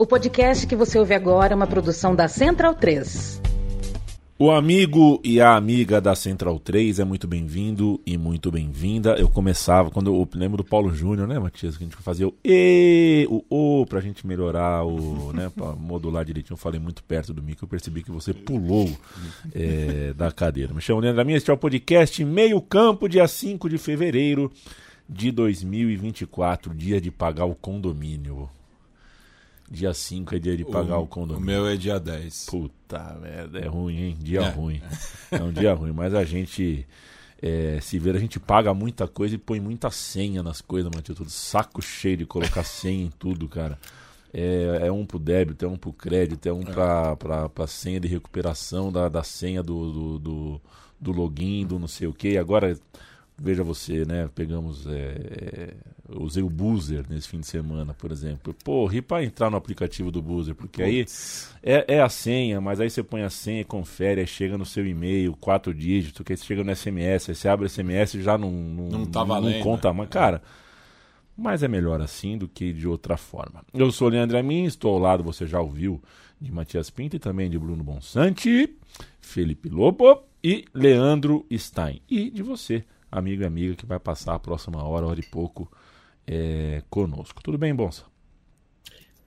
[0.00, 3.38] O podcast que você ouve agora é uma produção da Central 3.
[4.38, 9.16] O amigo e a amiga da Central 3 é muito bem-vindo e muito bem-vinda.
[9.16, 11.76] Eu começava, quando eu lembro do Paulo Júnior, né, Matias?
[11.76, 16.24] Que a gente fazia o E, o O, pra gente melhorar o, né, pra modular
[16.24, 16.54] direitinho.
[16.54, 18.90] Eu falei muito perto do mico, eu percebi que você pulou
[19.54, 20.72] é, da cadeira.
[20.72, 24.50] Me chamo Leandro Minha, este é o podcast Meio Campo, dia 5 de fevereiro
[25.06, 28.48] de 2024, dia de pagar o condomínio.
[29.70, 31.42] Dia 5 é dia de pagar o, o condomínio.
[31.42, 32.46] O meu é dia 10.
[32.46, 34.18] Puta merda, é ruim, hein?
[34.20, 34.48] Dia é.
[34.50, 34.82] ruim.
[35.30, 36.84] É um dia ruim, mas a gente.
[37.40, 41.16] É, se ver, a gente paga muita coisa e põe muita senha nas coisas, Matheus.
[41.16, 43.78] Tudo saco cheio de colocar senha em tudo, cara.
[44.34, 46.64] É, é, um pro débito, é um pro crédito, é um é.
[46.64, 50.60] Pra, pra, pra senha de recuperação da, da senha do, do, do,
[51.00, 52.36] do login, do não sei o que.
[52.36, 52.76] Agora
[53.40, 54.28] veja você, né?
[54.34, 54.86] Pegamos.
[54.86, 55.74] É, é,
[56.10, 58.54] usei o Boozer nesse fim de semana, por exemplo.
[58.62, 61.48] Pô, ri para entrar no aplicativo do Boozer, porque Puts.
[61.62, 64.66] aí é, é, a senha, mas aí você põe a senha, confere, aí chega no
[64.66, 68.14] seu e-mail, quatro dígitos, que aí você chega no SMS, aí você abre o SMS
[68.14, 70.10] e já não, não, não, tá valendo, não conta mais.
[70.10, 70.42] Cara.
[71.36, 73.64] Mas é melhor assim do que de outra forma.
[73.72, 76.02] Eu sou o Leandro Amin, estou ao lado, você já ouviu,
[76.38, 78.76] de Matias Pinto e também de Bruno Bonsante,
[79.20, 82.02] Felipe Lobo e Leandro Stein.
[82.10, 85.70] E de você, amigo e amiga que vai passar a próxima hora, hora e pouco
[86.26, 87.42] é, conosco.
[87.42, 88.04] Tudo bem, Bonsa?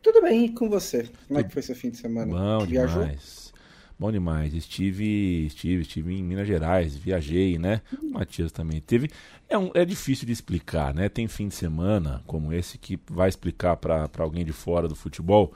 [0.01, 1.09] Tudo bem, e com você?
[1.27, 2.31] Como é que foi seu fim de semana?
[2.31, 3.03] Bom Viajou?
[3.03, 3.53] demais.
[3.97, 4.53] Bom demais.
[4.53, 7.81] Estive, estive, estive em Minas Gerais, viajei, né?
[8.01, 9.09] O Matias também teve.
[9.47, 11.07] É, um, é difícil de explicar, né?
[11.07, 15.53] Tem fim de semana como esse que vai explicar para alguém de fora do futebol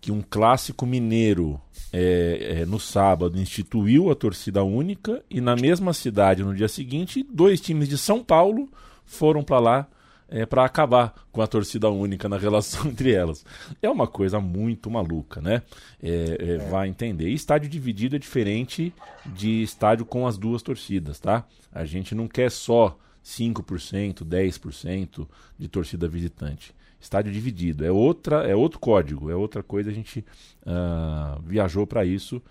[0.00, 1.60] que um clássico mineiro
[1.92, 7.26] é, é, no sábado instituiu a torcida única e na mesma cidade no dia seguinte
[7.28, 8.68] dois times de São Paulo
[9.04, 9.88] foram para lá
[10.28, 13.44] é, para acabar com a torcida única na relação entre elas.
[13.80, 15.62] É uma coisa muito maluca, né?
[16.02, 17.28] É, é, é, vai entender.
[17.28, 18.92] E estádio dividido é diferente
[19.24, 21.44] de estádio com as duas torcidas, tá?
[21.72, 22.96] A gente não quer só
[23.28, 25.28] 5%, 10%
[25.58, 27.84] de torcida visitante estádio dividido.
[27.84, 29.90] É outra, é outro código, é outra coisa.
[29.90, 30.24] A gente
[30.62, 32.42] uh, viajou para isso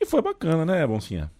[0.00, 1.30] e foi bacana, né, Boncinha?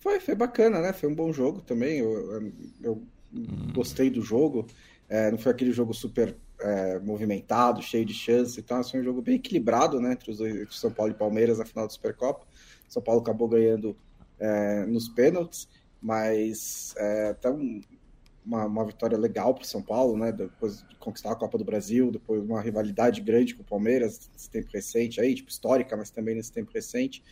[0.00, 0.92] Foi, foi bacana, né?
[0.92, 1.98] Foi um bom jogo também.
[1.98, 3.02] Eu, eu
[3.34, 3.72] hum.
[3.74, 4.66] gostei do jogo.
[5.08, 8.82] É, não foi aquele jogo super é, movimentado, cheio de chances e tal.
[8.84, 10.12] Foi um jogo bem equilibrado, né?
[10.12, 12.46] Entre os dois, entre São Paulo e Palmeiras na final do Supercopa.
[12.88, 13.96] São Paulo acabou ganhando
[14.38, 15.68] é, nos pênaltis,
[16.06, 17.80] mas é, até um,
[18.44, 20.30] uma, uma vitória legal para o São Paulo, né?
[20.30, 24.48] Depois de conquistar a Copa do Brasil, depois uma rivalidade grande com o Palmeiras nesse
[24.48, 27.24] tempo recente, aí, tipo, histórica, mas também nesse tempo recente.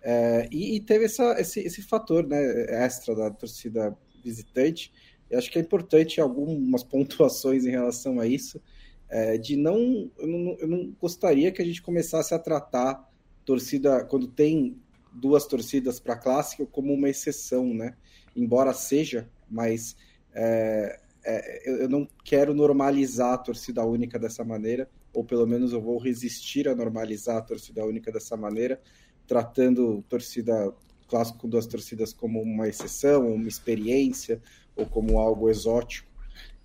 [0.00, 2.42] É, e, e, teve essa, esse, esse fator né,
[2.82, 3.94] extra da torcida
[4.24, 4.90] visitante.
[5.28, 8.62] Eu acho que é importante algumas pontuações em relação a isso.
[9.10, 13.06] É, de não eu, não, eu não gostaria que a gente começasse a tratar
[13.44, 14.80] torcida, quando tem
[15.12, 17.94] duas torcidas para clássico, como uma exceção, né?
[18.34, 19.96] Embora seja, mas
[20.34, 25.72] é, é, eu, eu não quero normalizar a torcida única dessa maneira, ou pelo menos
[25.72, 28.80] eu vou resistir a normalizar a torcida única dessa maneira,
[29.26, 30.72] tratando torcida
[31.06, 34.40] clássico com duas torcidas como uma exceção, uma experiência,
[34.74, 36.10] ou como algo exótico.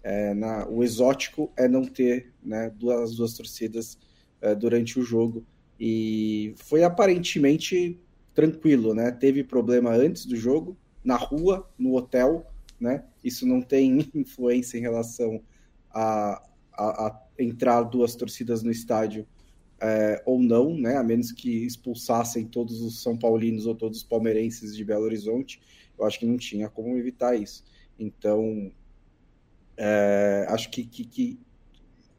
[0.02, 3.98] É, na, o exótico é não ter né, duas, duas torcidas
[4.40, 5.46] é, durante o jogo.
[5.78, 8.00] E foi aparentemente
[8.34, 9.12] tranquilo, né?
[9.12, 12.46] Teve problema antes do jogo, na rua, no hotel,
[12.78, 13.06] né?
[13.24, 15.42] Isso não tem influência em relação
[15.90, 19.26] a, a, a entrar duas torcidas no estádio
[19.80, 20.98] é, ou não, né?
[20.98, 25.62] A menos que expulsassem todos os São Paulinos ou todos os palmeirenses de Belo Horizonte,
[25.98, 27.64] eu acho que não tinha como evitar isso.
[27.98, 28.70] Então,
[29.78, 31.40] é, acho que, que, que,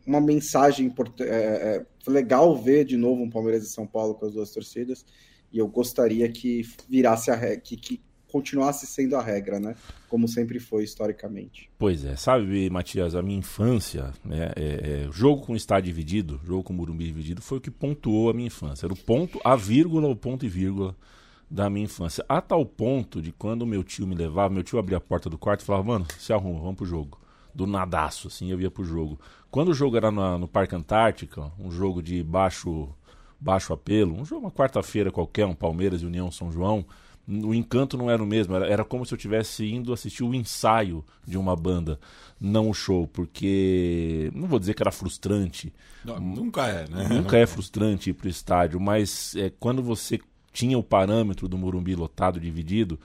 [0.07, 1.29] uma mensagem importante.
[1.29, 5.05] É, é, legal ver de novo um Palmeiras e São Paulo com as duas torcidas.
[5.53, 9.75] E eu gostaria que virasse a que, que continuasse sendo a regra, né?
[10.09, 11.71] Como sempre foi historicamente.
[11.79, 16.63] Pois é, sabe, Matias, a minha infância, né, é, é, jogo com estádio dividido, jogo
[16.63, 18.87] com Morumbi dividido, foi o que pontuou a minha infância.
[18.87, 20.95] Era o ponto, a vírgula, o ponto e vírgula
[21.51, 22.25] da minha infância.
[22.29, 25.39] A tal ponto de quando meu tio me levava, meu tio abria a porta do
[25.39, 27.19] quarto e falava, mano, se arruma, vamos pro jogo.
[27.55, 29.19] Do nadaço, assim, eu ia pro jogo.
[29.51, 32.89] Quando o jogo era no, no Parque Antártica, um jogo de baixo,
[33.41, 36.85] baixo apelo, um jogo, uma quarta-feira qualquer, um Palmeiras e União São João,
[37.29, 40.35] o encanto não era o mesmo, era, era como se eu tivesse indo assistir o
[40.35, 42.01] ensaio de uma banda,
[42.41, 45.73] não o show, porque não vou dizer que era frustrante.
[46.05, 47.07] Não, nunca é, né?
[47.09, 50.19] Nunca é frustrante ir pro estádio, mas é, quando você
[50.53, 52.99] tinha o parâmetro do Morumbi lotado, dividido,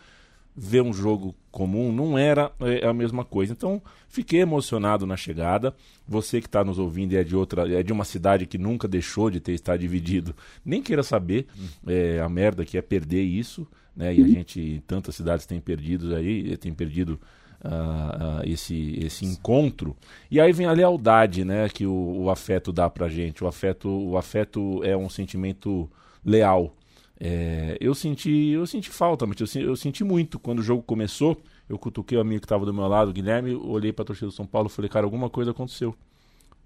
[0.56, 3.52] ver um jogo comum não era é, a mesma coisa.
[3.52, 5.76] Então, fiquei emocionado na chegada.
[6.08, 9.30] Você que está nos ouvindo é de outra, é de uma cidade que nunca deixou
[9.30, 11.48] de ter estado dividido, nem queira saber
[11.86, 14.14] é, a merda que é perder isso, né?
[14.14, 17.20] E a gente, tantas cidades têm perdido aí, tem perdido
[17.64, 19.96] uh, uh, esse, esse encontro.
[20.30, 21.70] E aí vem a lealdade, né?
[21.70, 23.44] Que o, o afeto dá pra gente.
[23.44, 25.90] O afeto, o afeto é um sentimento
[26.26, 26.76] leal.
[27.20, 31.42] É, eu senti eu senti falta, mas eu, eu, senti muito quando o jogo começou.
[31.70, 34.28] Eu cutuquei o amigo que estava do meu lado, o Guilherme, olhei para a torcida
[34.28, 35.96] do São Paulo e falei, cara, alguma coisa aconteceu.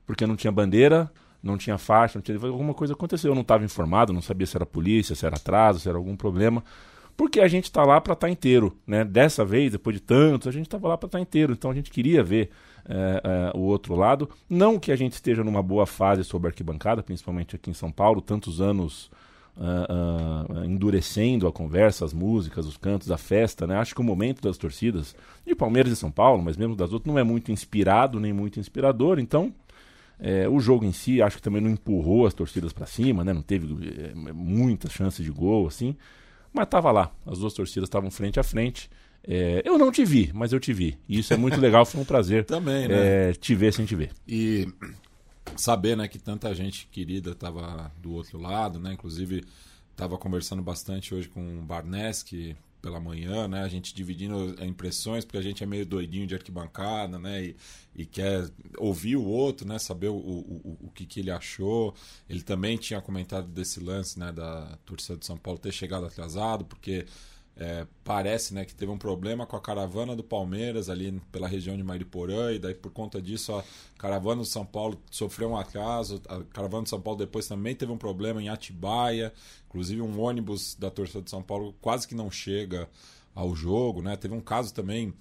[0.05, 1.11] Porque não tinha bandeira,
[1.43, 2.37] não tinha faixa, não tinha...
[2.39, 3.31] alguma coisa aconteceu.
[3.31, 6.15] Eu não estava informado, não sabia se era polícia, se era atraso, se era algum
[6.15, 6.63] problema.
[7.17, 8.77] Porque a gente está lá para estar tá inteiro.
[8.85, 9.03] Né?
[9.03, 11.51] Dessa vez, depois de tantos, a gente estava lá para estar tá inteiro.
[11.51, 12.51] Então a gente queria ver
[12.87, 14.29] é, é, o outro lado.
[14.47, 18.21] Não que a gente esteja numa boa fase sobre arquibancada, principalmente aqui em São Paulo,
[18.21, 19.09] tantos anos
[19.57, 23.75] uh, uh, endurecendo a conversa, as músicas, os cantos, a festa, né?
[23.77, 25.15] Acho que o momento das torcidas,
[25.45, 28.59] de Palmeiras e São Paulo, mas mesmo das outras, não é muito inspirado nem muito
[28.59, 29.53] inspirador, então
[30.19, 33.33] é, o jogo em si acho que também não empurrou as torcidas para cima, né?
[33.33, 33.67] Não teve
[33.99, 35.95] é, muitas chances de gol, assim,
[36.57, 38.89] mas estava lá, as duas torcidas estavam frente a frente.
[39.23, 40.97] É, eu não te vi, mas eu te vi.
[41.07, 43.29] E isso é muito legal, foi um prazer Também, né?
[43.29, 44.11] É, te ver sem te ver.
[44.27, 44.67] E
[45.55, 48.93] saber né, que tanta gente querida estava do outro lado, né?
[48.93, 49.43] Inclusive,
[49.91, 52.55] estava conversando bastante hoje com o Barneski
[52.87, 53.63] pela manhã, né?
[53.63, 57.43] A gente dividindo impressões, porque a gente é meio doidinho de arquibancada, né?
[57.43, 57.55] E,
[57.93, 59.77] e quer ouvir o outro, né?
[59.77, 61.93] Saber o, o, o que, que ele achou.
[62.29, 64.31] Ele também tinha comentado desse lance, né?
[64.31, 67.05] Da torcida de São Paulo ter chegado atrasado, porque
[67.59, 71.75] é, parece né, que teve um problema com a caravana do Palmeiras ali pela região
[71.75, 73.63] de Mariporã, e daí por conta disso a
[73.97, 76.21] caravana do São Paulo sofreu um atraso.
[76.27, 79.33] A caravana do São Paulo depois também teve um problema em Atibaia,
[79.67, 82.87] inclusive um ônibus da torcida de São Paulo quase que não chega
[83.33, 84.03] ao jogo.
[84.03, 84.15] Né?
[84.15, 85.13] Teve um caso também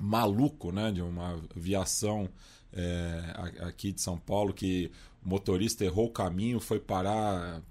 [0.00, 2.28] maluco né, de uma viação
[2.72, 4.92] é, aqui de São Paulo que
[5.24, 7.62] o motorista errou o caminho, foi parar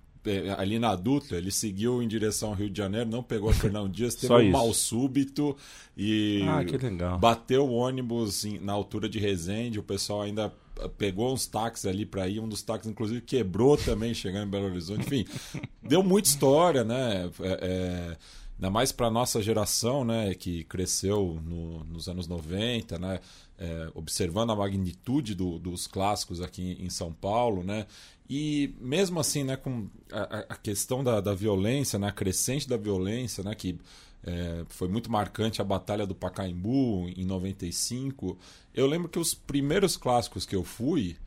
[0.58, 3.88] ali na Dutra, ele seguiu em direção ao Rio de Janeiro, não pegou a Fernão
[3.90, 5.56] Dias, teve um mal súbito
[5.98, 9.80] e ah, bateu o ônibus na altura de Resende.
[9.80, 10.54] O pessoal ainda
[10.98, 12.40] pegou uns táxis ali para ir.
[12.40, 15.02] Um dos táxis, inclusive, quebrou também chegando em Belo Horizonte.
[15.02, 15.26] Enfim,
[15.82, 17.30] deu muita história, né?
[17.40, 18.18] É, é,
[18.56, 20.34] ainda mais para nossa geração, né?
[20.34, 23.20] Que cresceu no, nos anos 90, né?
[23.56, 27.86] É, observando a magnitude do, dos clássicos aqui em São Paulo, né?
[28.28, 32.78] E mesmo assim, né, com a, a questão da, da violência, né, a crescente da
[32.78, 33.78] violência, né, que
[34.26, 38.38] é, foi muito marcante a Batalha do Pacaembu em 95,
[38.74, 41.18] eu lembro que os primeiros clássicos que eu fui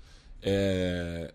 [0.43, 1.32] é,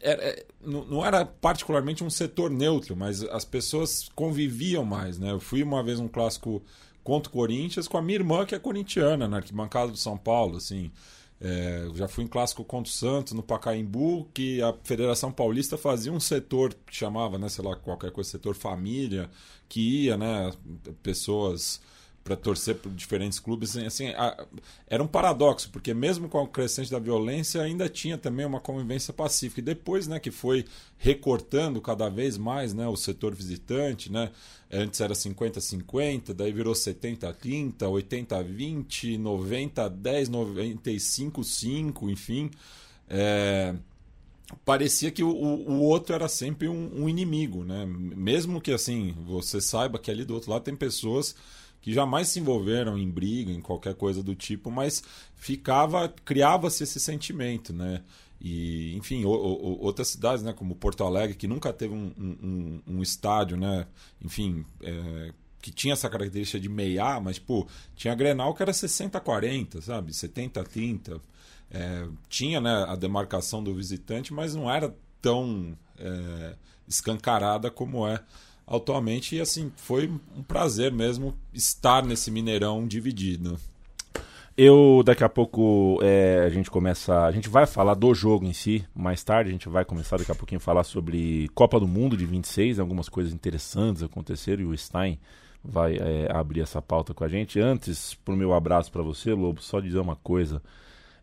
[0.00, 5.18] era, é, não era particularmente um setor neutro, mas as pessoas conviviam mais.
[5.18, 5.30] Né?
[5.30, 6.60] Eu fui uma vez um clássico
[7.02, 10.56] contra o Corinthians com a minha irmã, que é corintiana, na arquibancada do São Paulo.
[10.56, 10.90] Assim.
[11.44, 16.12] É, já fui em clássico contra o Santos, no Pacaembu, que a Federação Paulista fazia
[16.12, 19.28] um setor que chamava, né, sei lá, qualquer coisa, setor família,
[19.68, 20.52] que ia, né,
[21.02, 21.80] pessoas
[22.24, 23.76] para torcer por diferentes clubes.
[23.76, 24.46] Assim, a,
[24.86, 29.12] era um paradoxo, porque mesmo com o crescente da violência, ainda tinha também uma convivência
[29.12, 29.60] pacífica.
[29.60, 30.64] E depois né, que foi
[30.98, 34.30] recortando cada vez mais né, o setor visitante, né?
[34.72, 42.50] antes era 50-50, daí virou 70-30, 80-20, 90-10, 95-5, enfim.
[43.08, 43.74] É,
[44.64, 47.84] parecia que o, o outro era sempre um, um inimigo, né?
[47.86, 51.36] Mesmo que assim você saiba que ali do outro lado tem pessoas
[51.82, 55.02] que jamais se envolveram em briga, em qualquer coisa do tipo, mas
[55.34, 58.02] ficava, criava-se esse sentimento, né?
[58.40, 62.82] E, enfim, o, o, outras cidades, né, como Porto Alegre, que nunca teve um, um,
[62.86, 63.86] um estádio, né,
[64.20, 69.80] enfim, é, que tinha essa característica de meiar, mas, pô, tinha Grenal que era 60-40,
[69.80, 70.12] sabe?
[70.12, 71.20] 70-30.
[71.70, 78.20] É, tinha, né, a demarcação do visitante, mas não era tão é, escancarada como é
[78.66, 79.36] atualmente.
[79.36, 83.58] E assim, foi um prazer mesmo estar nesse Mineirão dividido.
[84.56, 88.52] Eu daqui a pouco é, a gente começa, a gente vai falar do jogo em
[88.52, 88.84] si.
[88.94, 92.16] Mais tarde a gente vai começar daqui a pouquinho a falar sobre Copa do Mundo
[92.16, 95.18] de 26, algumas coisas interessantes aconteceram e o Stein
[95.64, 97.58] vai é, abrir essa pauta com a gente.
[97.60, 100.62] Antes, pro meu abraço para você, Lobo, só dizer uma coisa.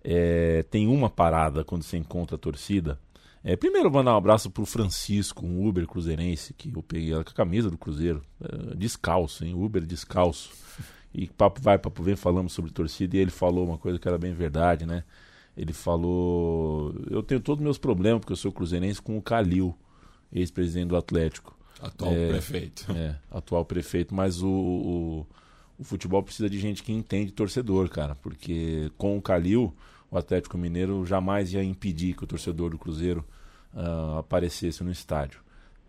[0.04, 2.98] É, tem uma parada quando você encontra a torcida
[3.44, 7.32] é, primeiro, mandar um abraço pro Francisco, um Uber cruzeirense, que eu peguei ela com
[7.32, 9.54] a camisa do Cruzeiro, é, descalço, hein?
[9.56, 10.52] Uber descalço.
[11.14, 14.18] E papo vai, papo vem, falamos sobre torcida e ele falou uma coisa que era
[14.18, 15.04] bem verdade, né?
[15.58, 19.76] Ele falou: Eu tenho todos os meus problemas, porque eu sou cruzeirense, com o Calil,
[20.32, 21.58] ex-presidente do Atlético.
[21.82, 22.92] Atual é, prefeito.
[22.92, 25.28] É, atual prefeito, mas o, o,
[25.80, 29.74] o futebol precisa de gente que entende torcedor, cara, porque com o Calil,
[30.12, 33.26] o Atlético Mineiro jamais ia impedir que o torcedor do Cruzeiro
[33.74, 35.42] uh, aparecesse no estádio.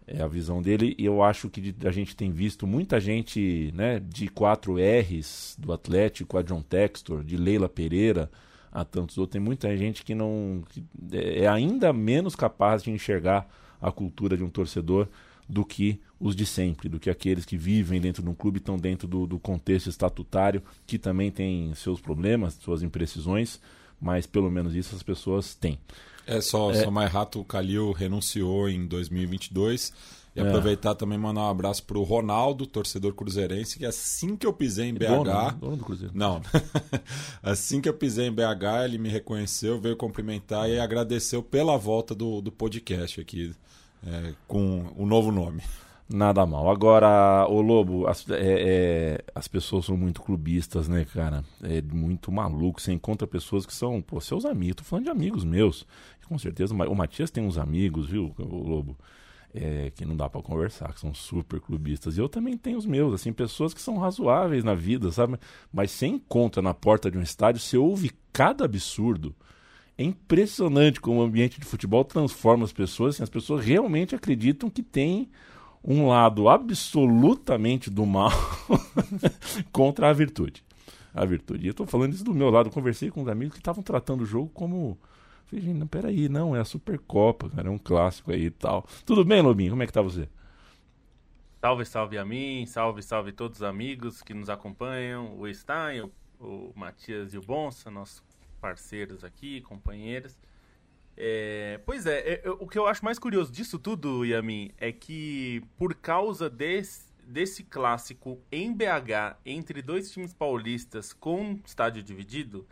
[0.06, 4.00] É a visão dele e eu acho que a gente tem visto muita gente né,
[4.00, 8.28] de 4 R's do Atlético, a John Textor, de Leila Pereira,
[8.72, 9.32] a tantos outros.
[9.32, 13.48] Tem muita gente que não que é ainda menos capaz de enxergar
[13.80, 15.08] a cultura de um torcedor
[15.48, 18.76] do que os de sempre, do que aqueles que vivem dentro de um clube, estão
[18.76, 23.60] dentro do, do contexto estatutário, que também tem seus problemas, suas imprecisões,
[24.00, 25.78] mas pelo menos isso as pessoas têm.
[26.26, 26.84] É só, é...
[26.84, 29.92] só mais rato, o Calil renunciou em 2022.
[30.34, 30.46] E é.
[30.46, 34.94] aproveitar também mandar um abraço pro Ronaldo, torcedor cruzeirense, que assim que eu pisei em
[34.94, 35.06] BH.
[35.06, 35.56] Dono, né?
[35.60, 36.12] dono do Cruzeiro.
[36.14, 36.40] Não.
[37.42, 42.14] assim que eu pisei em BH, ele me reconheceu, veio cumprimentar e agradeceu pela volta
[42.14, 43.52] do, do podcast aqui,
[44.06, 45.62] é, com o novo nome.
[46.12, 46.68] Nada mal.
[46.68, 51.44] Agora, o Lobo, as, é, é, as pessoas são muito clubistas, né, cara?
[51.62, 52.80] É muito maluco.
[52.80, 54.76] Você encontra pessoas que são, pô, seus amigos.
[54.76, 55.86] Tô falando de amigos meus.
[56.26, 58.96] Com certeza, o Matias tem uns amigos, viu, o Lobo?
[59.54, 62.16] É, que não dá para conversar, que são super clubistas.
[62.16, 65.38] E eu também tenho os meus, assim, pessoas que são razoáveis na vida, sabe?
[65.72, 69.34] Mas você encontra na porta de um estádio, você ouve cada absurdo.
[69.96, 73.14] É impressionante como o ambiente de futebol transforma as pessoas.
[73.14, 75.28] Assim, as pessoas realmente acreditam que tem
[75.82, 78.30] um lado absolutamente do mal
[79.72, 80.64] contra a virtude.
[81.12, 81.64] A virtude.
[81.64, 82.68] E eu estou falando isso do meu lado.
[82.68, 84.98] Eu conversei com uns amigos que estavam tratando o jogo como.
[85.46, 88.86] Falei, gente, não, peraí, não, é a Supercopa, cara, é um clássico aí e tal.
[89.04, 89.70] Tudo bem, Lobinho?
[89.70, 90.28] Como é que tá você?
[91.60, 96.12] Salve, salve a mim, salve, salve todos os amigos que nos acompanham, o Stein, o,
[96.38, 98.22] o Matias e o Bonsa, nossos
[98.60, 100.38] parceiros aqui, companheiros.
[101.22, 105.62] É, pois é, é, o que eu acho mais curioso disso tudo, Yamin, é que
[105.76, 112.66] por causa desse, desse clássico em BH entre dois times paulistas com estádio dividido,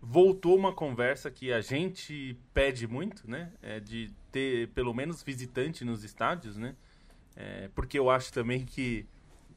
[0.00, 3.52] voltou uma conversa que a gente pede muito, né?
[3.60, 6.74] É de ter pelo menos visitante nos estádios, né?
[7.36, 9.06] É, porque eu acho também que,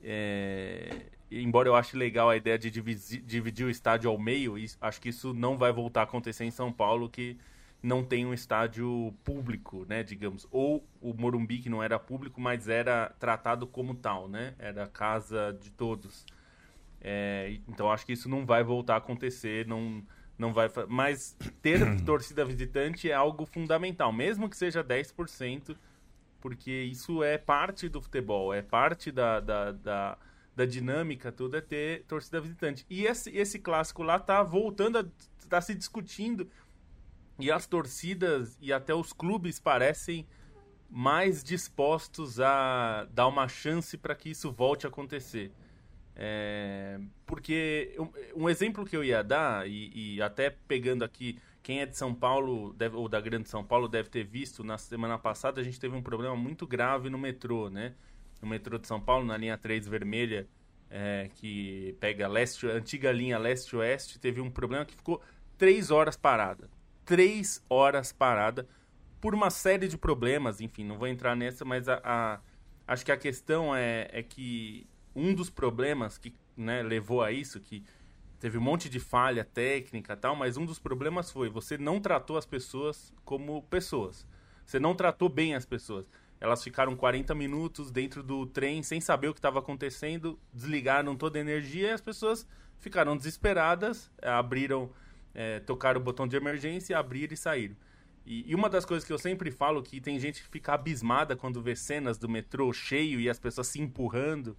[0.03, 4.99] é, embora eu ache legal a ideia de dividir, dividir o estádio ao meio, acho
[4.99, 7.37] que isso não vai voltar a acontecer em São Paulo, que
[7.81, 12.67] não tem um estádio público, né, digamos, ou o Morumbi que não era público, mas
[12.67, 16.25] era tratado como tal, né, era casa de todos.
[16.99, 20.03] É, então acho que isso não vai voltar a acontecer, não,
[20.37, 25.77] não vai, mas ter torcida visitante é algo fundamental, mesmo que seja 10%,
[26.41, 30.17] porque isso é parte do futebol, é parte da, da, da,
[30.55, 32.85] da dinâmica, tudo é ter torcida visitante.
[32.89, 35.05] E esse, esse clássico lá tá voltando a
[35.47, 36.49] tá se discutindo
[37.39, 40.25] e as torcidas e até os clubes parecem
[40.89, 45.51] mais dispostos a dar uma chance para que isso volte a acontecer.
[46.15, 47.95] É, porque
[48.35, 52.13] um, exemplo que eu ia dar, e, e, até pegando aqui, quem é de São
[52.13, 55.79] Paulo deve, ou da Grande São Paulo deve ter visto, na semana passada a gente
[55.79, 57.93] teve um problema muito grave no metrô, né?
[58.41, 60.47] No metrô de São Paulo, na linha 3 vermelha,
[60.89, 65.21] é, que pega leste, antiga linha leste-oeste, teve um problema que ficou
[65.57, 66.67] três horas parada
[67.07, 68.67] três horas parada
[69.19, 70.61] por uma série de problemas.
[70.61, 72.39] Enfim, não vou entrar nessa, mas a, a
[72.85, 74.85] acho que a questão é, é que
[75.15, 77.83] um dos problemas que né, levou a isso, que
[78.39, 82.37] teve um monte de falha técnica tal, mas um dos problemas foi você não tratou
[82.37, 84.27] as pessoas como pessoas.
[84.65, 86.05] Você não tratou bem as pessoas.
[86.41, 91.39] Elas ficaram 40 minutos dentro do trem sem saber o que estava acontecendo, desligaram toda
[91.39, 92.45] a energia e as pessoas
[92.79, 94.91] ficaram desesperadas, abriram
[95.37, 95.61] é,
[95.95, 97.77] o botão de emergência, abrir e sair.
[98.25, 101.35] E, e, uma das coisas que eu sempre falo que tem gente que fica abismada
[101.35, 104.57] quando vê cenas do metrô cheio e as pessoas se empurrando.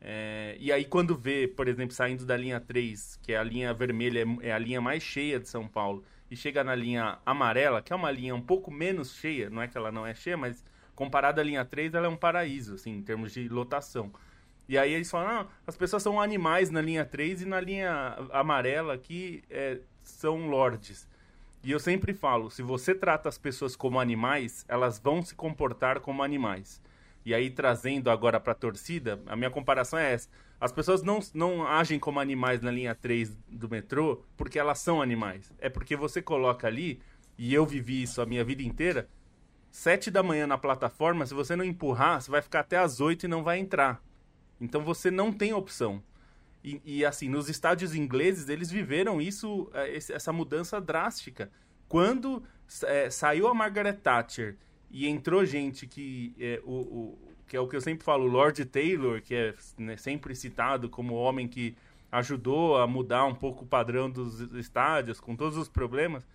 [0.00, 3.74] É, e aí quando vê, por exemplo, saindo da linha 3, que é a linha
[3.74, 7.82] vermelha, é, é a linha mais cheia de São Paulo, e chega na linha amarela,
[7.82, 10.36] que é uma linha um pouco menos cheia, não é que ela não é cheia,
[10.36, 14.12] mas comparada à linha 3, ela é um paraíso, assim, em termos de lotação.
[14.68, 18.16] E aí eles falam, ah, as pessoas são animais na linha 3 e na linha
[18.32, 21.08] amarela aqui é, são lords.
[21.62, 26.00] E eu sempre falo, se você trata as pessoas como animais, elas vão se comportar
[26.00, 26.80] como animais.
[27.24, 30.28] E aí, trazendo agora para a torcida, a minha comparação é essa.
[30.60, 35.00] As pessoas não, não agem como animais na linha 3 do metrô porque elas são
[35.00, 35.52] animais.
[35.58, 37.00] É porque você coloca ali,
[37.38, 39.08] e eu vivi isso a minha vida inteira,
[39.70, 43.24] sete da manhã na plataforma, se você não empurrar, você vai ficar até as oito
[43.24, 44.02] e não vai entrar.
[44.60, 46.02] Então você não tem opção.
[46.64, 51.50] E, e, assim, nos estádios ingleses, eles viveram isso, é, essa mudança drástica.
[51.86, 52.42] Quando
[52.84, 54.56] é, saiu a Margaret Thatcher
[54.90, 56.34] e entrou gente que.
[56.40, 59.98] É, o, o, que é o que eu sempre falo, Lord Taylor, que é né,
[59.98, 61.76] sempre citado como o homem que
[62.10, 66.26] ajudou a mudar um pouco o padrão dos estádios, com todos os problemas.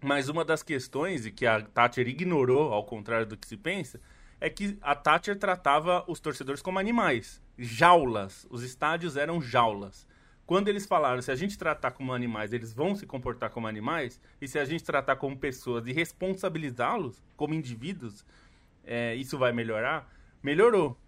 [0.00, 4.00] Mas uma das questões, e que a Thatcher ignorou, ao contrário do que se pensa,
[4.42, 8.44] é que a Thatcher tratava os torcedores como animais, jaulas.
[8.50, 10.04] Os estádios eram jaulas.
[10.44, 14.20] Quando eles falaram, se a gente tratar como animais, eles vão se comportar como animais,
[14.40, 18.26] e se a gente tratar como pessoas e responsabilizá-los como indivíduos,
[18.82, 20.98] é, isso vai melhorar, melhorou.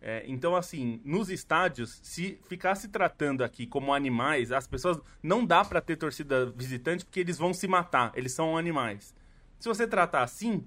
[0.00, 5.00] É, então, assim, nos estádios, se ficasse tratando aqui como animais, as pessoas.
[5.20, 9.12] Não dá para ter torcida visitante porque eles vão se matar, eles são animais.
[9.58, 10.64] Se você tratar assim,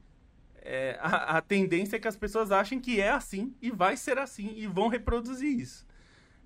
[0.70, 4.18] é, a, a, tendência é que as pessoas achem que é assim e vai ser
[4.18, 5.88] assim e vão reproduzir isso.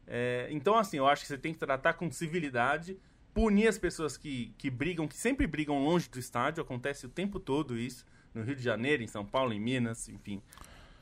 [0.06, 2.96] É, então, assim, eu acho que você tem que tratar com civilidade,
[3.34, 7.40] punir as pessoas que, que brigam, que sempre brigam longe do estádio, acontece o tempo
[7.40, 10.40] todo isso, no Rio de Janeiro, em São Paulo, em Minas, enfim.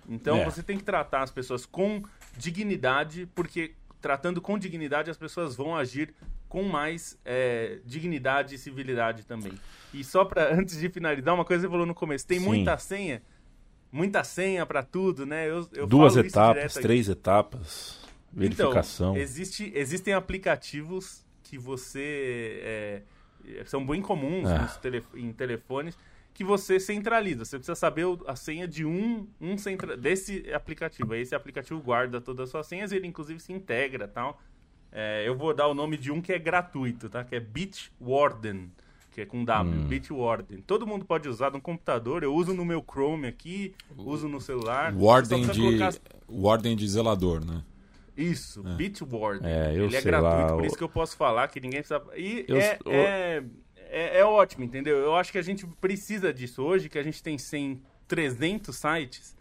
[0.07, 0.45] Então, é.
[0.45, 2.01] você tem que tratar as pessoas com
[2.37, 6.13] dignidade, porque tratando com dignidade, as pessoas vão agir
[6.49, 9.53] com mais é, dignidade e civilidade também.
[9.93, 12.45] E só para antes de finalizar, uma coisa que você falou no começo, tem Sim.
[12.45, 13.21] muita senha,
[13.91, 15.47] muita senha para tudo, né?
[15.47, 17.99] Eu, eu Duas etapas, três etapas,
[18.33, 19.11] verificação.
[19.11, 23.01] Então, existe, existem aplicativos que você é,
[23.65, 24.67] são bem comuns ah.
[25.15, 25.95] em telefones
[26.33, 27.43] que você centraliza.
[27.43, 29.97] Você precisa saber a senha de um, um centra...
[29.97, 31.13] desse aplicativo.
[31.13, 34.41] Aí esse aplicativo guarda todas as suas senhas, ele inclusive se integra, tal.
[34.91, 37.23] É, eu vou dar o nome de um que é gratuito, tá?
[37.23, 38.71] Que é Bitwarden
[39.19, 39.87] que é com W, hum.
[39.87, 40.61] Bitwarden.
[40.61, 44.93] Todo mundo pode usar no computador, eu uso no meu Chrome aqui, uso no celular.
[44.95, 45.93] Warden de, colocar...
[46.29, 47.63] Warden de zelador, né?
[48.15, 48.75] Isso, é.
[48.75, 49.49] Bitwarden.
[49.49, 52.01] É, Ele é gratuito, lá, por isso que eu posso falar que ninguém precisa...
[52.15, 53.43] E eu, é, é,
[53.89, 54.97] é, é, ótimo, entendeu?
[54.97, 59.38] Eu acho que a gente precisa disso hoje, que a gente tem 100, 300 sites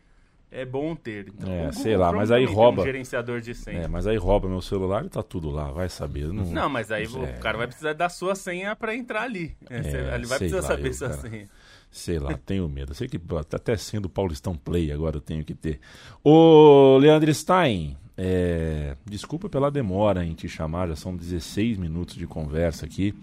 [0.51, 1.29] é bom ter.
[1.29, 2.83] Então, é, sei lá, mas aí rouba.
[2.83, 3.83] Um gerenciador de senha.
[3.83, 6.29] É, mas aí rouba meu celular e tá tudo lá, vai saber.
[6.29, 9.57] Não, não mas aí não, o cara vai precisar da sua senha para entrar ali.
[9.69, 11.49] É, é, ele vai precisar lá, saber eu, sua cara, senha.
[11.91, 12.95] Sei lá, tenho medo.
[12.95, 13.21] Sei que
[13.55, 15.81] até sendo Paulistão Play agora eu tenho que ter.
[16.23, 22.27] Ô, Leandro Stein, é, desculpa pela demora em te chamar, já são 16 minutos de
[22.27, 23.15] conversa aqui.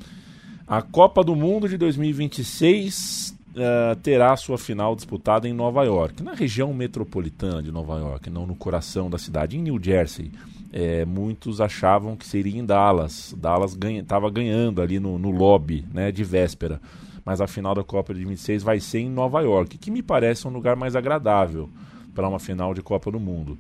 [0.68, 6.34] A Copa do Mundo de 2026 uh, terá sua final disputada em Nova York, na
[6.34, 10.32] região metropolitana de Nova York, não no coração da cidade, em New Jersey.
[10.72, 13.34] É, muitos achavam que seria em Dallas.
[13.38, 16.82] Dallas estava ganha, ganhando ali no, no lobby né, de véspera.
[17.24, 20.48] Mas a final da Copa de 26 vai ser em Nova York, que me parece
[20.48, 21.70] um lugar mais agradável
[22.14, 23.58] para uma final de Copa do Mundo.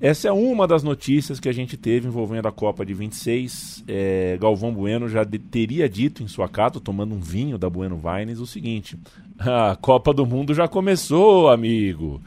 [0.00, 3.84] Essa é uma das notícias que a gente teve envolvendo a Copa de 26.
[3.86, 7.98] É, Galvão Bueno já de, teria dito em sua casa, tomando um vinho da Bueno
[7.98, 8.98] Vines, o seguinte:
[9.40, 12.20] a Copa do Mundo já começou, amigo.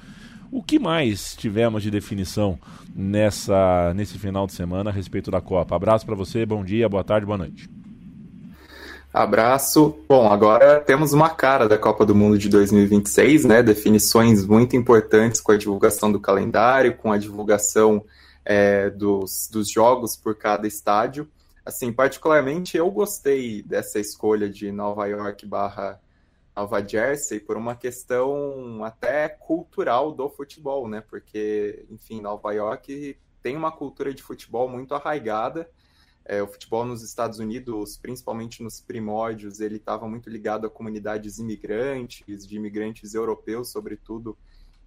[0.51, 2.57] O que mais tivemos de definição
[2.95, 5.75] nessa, nesse final de semana a respeito da Copa?
[5.75, 7.69] Abraço para você, bom dia, boa tarde, boa noite.
[9.13, 9.97] Abraço.
[10.07, 13.63] Bom, agora temos uma cara da Copa do Mundo de 2026, né?
[13.63, 18.03] Definições muito importantes com a divulgação do calendário, com a divulgação
[18.45, 21.27] é, dos, dos jogos por cada estádio.
[21.65, 25.99] Assim, particularmente eu gostei dessa escolha de Nova York barra
[26.57, 31.01] Nova Jersey por uma questão até cultural do futebol, né?
[31.01, 35.69] Porque, enfim, Nova York tem uma cultura de futebol muito arraigada
[36.27, 41.39] é, o futebol nos Estados Unidos, principalmente nos primórdios, ele estava muito ligado a comunidades
[41.39, 44.37] imigrantes, de imigrantes europeus, sobretudo,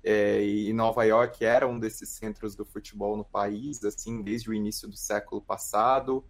[0.04, 4.54] é, e Nova York era um desses centros do futebol no país, assim, desde o
[4.54, 6.22] início do século passado.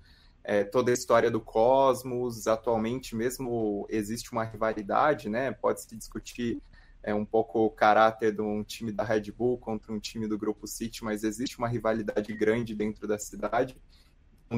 [0.43, 5.53] É, toda a história do Cosmos, atualmente mesmo existe uma rivalidade, né?
[5.53, 6.63] Pode-se discutir
[7.03, 10.39] é, um pouco o caráter de um time da Red Bull contra um time do
[10.39, 13.77] Grupo City, mas existe uma rivalidade grande dentro da cidade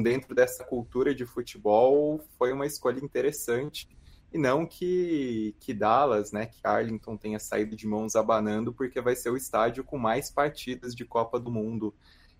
[0.01, 3.87] dentro dessa cultura de futebol, foi uma escolha interessante.
[4.31, 9.15] E não que, que Dallas, né, que Arlington tenha saído de mãos abanando, porque vai
[9.15, 11.93] ser o estádio com mais partidas de Copa do Mundo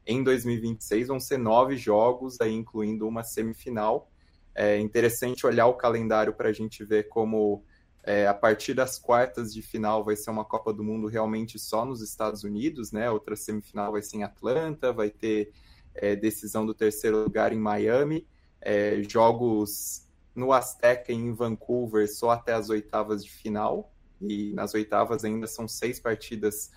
[0.06, 1.08] em 2026.
[1.08, 4.10] Vão ser nove jogos, aí incluindo uma semifinal.
[4.56, 7.64] É interessante olhar o calendário para a gente ver como
[8.04, 11.86] é, a partir das quartas de final vai ser uma Copa do Mundo realmente só
[11.86, 13.10] nos Estados Unidos, né?
[13.10, 15.52] Outra semifinal vai ser em Atlanta, vai ter
[15.96, 18.28] é, decisão do terceiro lugar em Miami,
[18.60, 25.24] é, jogos no Azteca em Vancouver só até as oitavas de final, e nas oitavas
[25.24, 26.72] ainda são seis partidas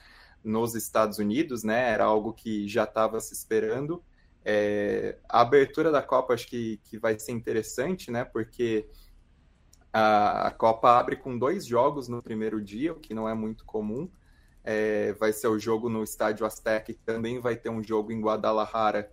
[0.47, 1.91] nos Estados Unidos, né?
[1.91, 4.03] Era algo que já estava se esperando.
[4.45, 8.25] É, a abertura da Copa acho que, que vai ser interessante, né?
[8.25, 8.89] Porque
[9.93, 13.65] a, a Copa abre com dois jogos no primeiro dia, o que não é muito
[13.65, 14.09] comum.
[14.67, 18.21] é, vai ser o jogo no Estádio Azteca, e também vai ter um jogo em
[18.21, 19.11] Guadalajara,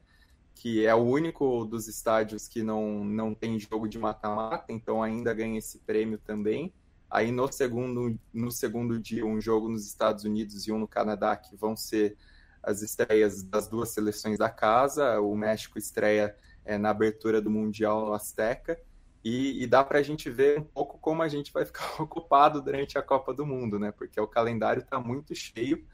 [0.56, 5.34] que é o único dos estádios que não, não tem jogo de mata-mata, então ainda
[5.34, 6.74] ganha esse prêmio também.
[7.14, 11.36] Aí no segundo, no segundo dia, um jogo nos Estados Unidos e um no Canadá,
[11.36, 12.18] que vão ser
[12.64, 15.22] as estreias das duas seleções da casa.
[15.22, 18.82] O México estreia é, na abertura do Mundial no Azteca.
[19.24, 22.60] E, e dá para a gente ver um pouco como a gente vai ficar ocupado
[22.60, 23.92] durante a Copa do Mundo, né?
[23.92, 25.86] Porque o calendário está muito cheio.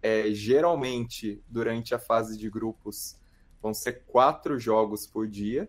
[0.00, 3.18] É, geralmente, durante a fase de grupos,
[3.60, 5.68] vão ser quatro jogos por dia,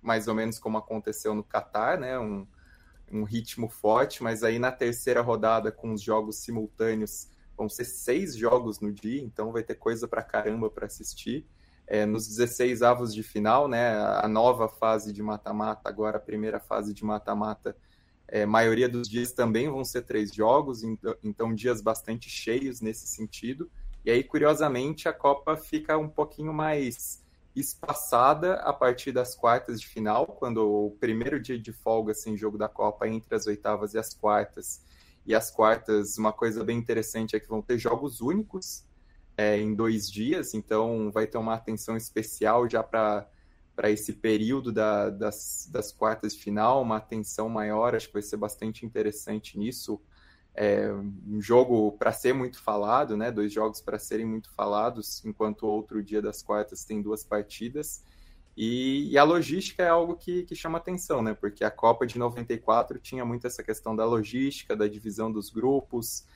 [0.00, 2.18] mais ou menos como aconteceu no Catar, né?
[2.18, 2.46] Um,
[3.12, 8.36] um ritmo forte, mas aí na terceira rodada, com os jogos simultâneos, vão ser seis
[8.36, 11.46] jogos no dia, então vai ter coisa para caramba para assistir.
[11.86, 16.60] É, nos 16 avos de final, né, a nova fase de mata-mata, agora a primeira
[16.60, 17.74] fase de mata-mata,
[18.28, 20.82] é, maioria dos dias também vão ser três jogos,
[21.24, 23.70] então, dias bastante cheios nesse sentido.
[24.04, 29.86] E aí, curiosamente, a Copa fica um pouquinho mais espaçada a partir das quartas de
[29.86, 33.98] final, quando o primeiro dia de folga sem jogo da Copa entre as oitavas e
[33.98, 34.82] as quartas.
[35.26, 38.84] E as quartas, uma coisa bem interessante é que vão ter jogos únicos
[39.36, 43.28] é, em dois dias, então vai ter uma atenção especial já para
[43.78, 48.22] para esse período da, das, das quartas de final, uma atenção maior, acho que vai
[48.22, 50.02] ser bastante interessante nisso.
[50.60, 53.30] É um jogo para ser muito falado, né?
[53.30, 58.02] Dois jogos para serem muito falados, enquanto o outro dia das quartas tem duas partidas.
[58.56, 61.32] E, e a logística é algo que, que, chama atenção, né?
[61.32, 66.26] Porque a Copa de 94 tinha muito essa questão da logística, da divisão dos grupos,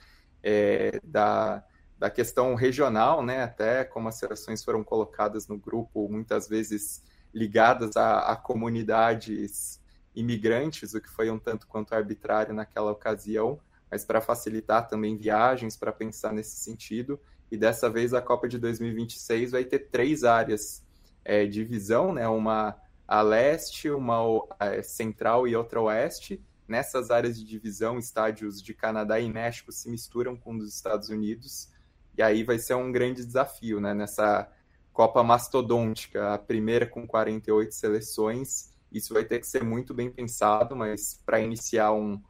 [0.41, 1.65] é, da,
[1.99, 3.43] da questão regional, né?
[3.43, 7.03] Até como as seleções foram colocadas no grupo, muitas vezes
[7.35, 9.83] ligadas a, a comunidades
[10.15, 13.59] imigrantes, o que foi um tanto quanto arbitrário naquela ocasião
[13.93, 17.21] mas para facilitar também viagens, para pensar nesse sentido.
[17.51, 20.83] E dessa vez a Copa de 2026 vai ter três áreas
[21.23, 22.27] é, de visão, né?
[22.27, 22.75] uma
[23.07, 24.17] a leste, uma
[24.59, 26.43] a central e outra oeste.
[26.67, 31.11] Nessas áreas de divisão, estádios de Canadá e México se misturam com os dos Estados
[31.11, 31.69] Unidos.
[32.17, 33.93] E aí vai ser um grande desafio, né?
[33.93, 34.51] Nessa
[34.91, 38.73] Copa mastodôntica, a primeira com 48 seleções.
[38.91, 42.23] Isso vai ter que ser muito bem pensado, mas para iniciar um,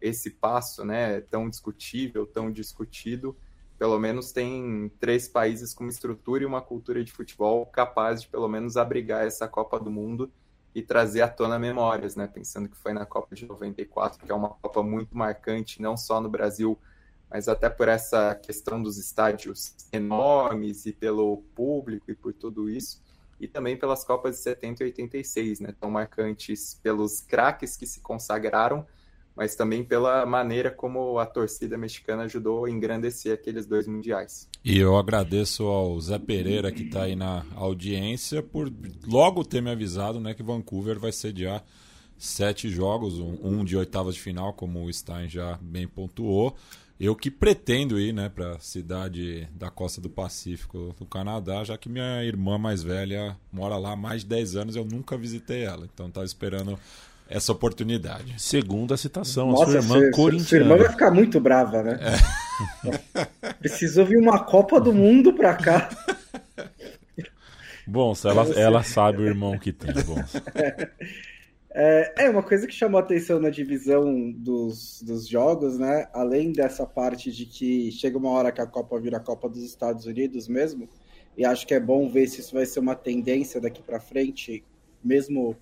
[0.00, 3.36] esse passo, né, tão discutível, tão discutido,
[3.78, 8.28] pelo menos tem três países com uma estrutura e uma cultura de futebol capaz de
[8.28, 10.30] pelo menos abrigar essa Copa do Mundo
[10.74, 14.34] e trazer à tona memórias, né, pensando que foi na Copa de 94, que é
[14.34, 16.78] uma Copa muito marcante, não só no Brasil,
[17.30, 23.02] mas até por essa questão dos estádios enormes e pelo público e por tudo isso,
[23.40, 28.00] e também pelas Copas de 70 e 86, né, tão marcantes pelos craques que se
[28.00, 28.86] consagraram,
[29.36, 34.48] mas também pela maneira como a torcida mexicana ajudou a engrandecer aqueles dois mundiais.
[34.64, 38.72] E eu agradeço ao Zé Pereira que está aí na audiência por
[39.06, 41.62] logo ter me avisado né, que Vancouver vai sediar
[42.16, 46.56] sete jogos, um, um de oitavas de final, como o Stein já bem pontuou.
[46.98, 51.76] Eu que pretendo ir né, para a cidade da costa do Pacífico do Canadá, já
[51.76, 55.62] que minha irmã mais velha mora lá há mais de 10 anos, eu nunca visitei
[55.62, 55.86] ela.
[55.92, 56.78] Então estava esperando
[57.28, 58.34] essa oportunidade.
[58.40, 60.44] Segunda citação, Nossa, a sua irmã corintiana.
[60.44, 61.98] Sua irmã vai ficar muito brava, né?
[62.00, 63.52] É.
[63.58, 65.88] Precisou vir uma Copa do Mundo pra cá.
[67.86, 69.92] Bom, ela, ela sabe o irmão que tem.
[70.04, 70.16] Bom.
[71.78, 76.08] É, é, uma coisa que chamou atenção na divisão dos, dos jogos, né?
[76.14, 79.62] Além dessa parte de que chega uma hora que a Copa vira a Copa dos
[79.62, 80.88] Estados Unidos mesmo,
[81.36, 84.64] e acho que é bom ver se isso vai ser uma tendência daqui para frente,
[85.04, 85.54] mesmo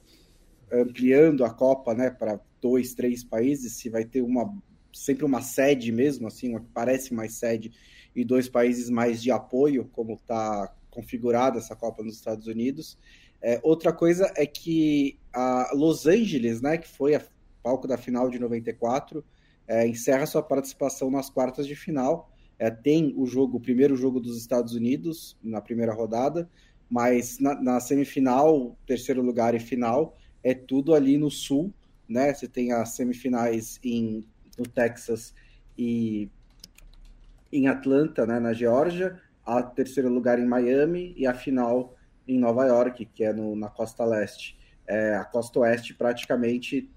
[0.72, 4.52] ampliando a Copa, né, para dois, três países, se vai ter uma
[4.92, 7.72] sempre uma sede mesmo, assim, uma que parece mais sede
[8.14, 12.96] e dois países mais de apoio, como está configurada essa Copa nos Estados Unidos.
[13.42, 17.22] É, outra coisa é que a Los Angeles, né, que foi a
[17.62, 19.24] palco da final de 94,
[19.66, 22.30] é, encerra sua participação nas quartas de final.
[22.58, 26.48] É, tem o jogo, o primeiro jogo dos Estados Unidos na primeira rodada,
[26.88, 31.72] mas na, na semifinal, terceiro lugar e final, é tudo ali no sul,
[32.06, 32.32] né?
[32.32, 34.24] Você tem as semifinais em,
[34.58, 35.34] no Texas
[35.76, 36.28] e
[37.50, 41.94] em Atlanta, né, na Geórgia, a terceiro lugar em Miami e a final
[42.26, 44.58] em Nova York, que é no, na costa leste.
[44.86, 46.90] É, a costa oeste praticamente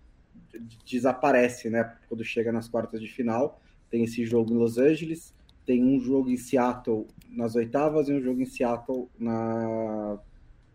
[0.85, 1.95] desaparece, né?
[2.09, 5.33] Quando chega nas quartas de final, tem esse jogo em Los Angeles,
[5.65, 10.17] tem um jogo em Seattle nas oitavas e um jogo em Seattle na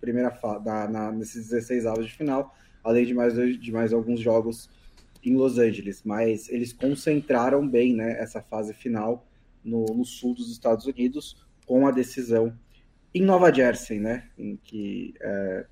[0.03, 0.65] primeira fase,
[1.15, 4.69] nesses 16 avos de final além de mais, de mais alguns jogos
[5.25, 6.03] em Los Angeles.
[6.05, 9.27] Mas eles concentraram bem né, essa fase final
[9.65, 11.37] no, no sul dos Estados Unidos,
[11.67, 12.57] com a decisão
[13.15, 14.29] em Nova Jersey, né?
[14.37, 15.67] Em que é,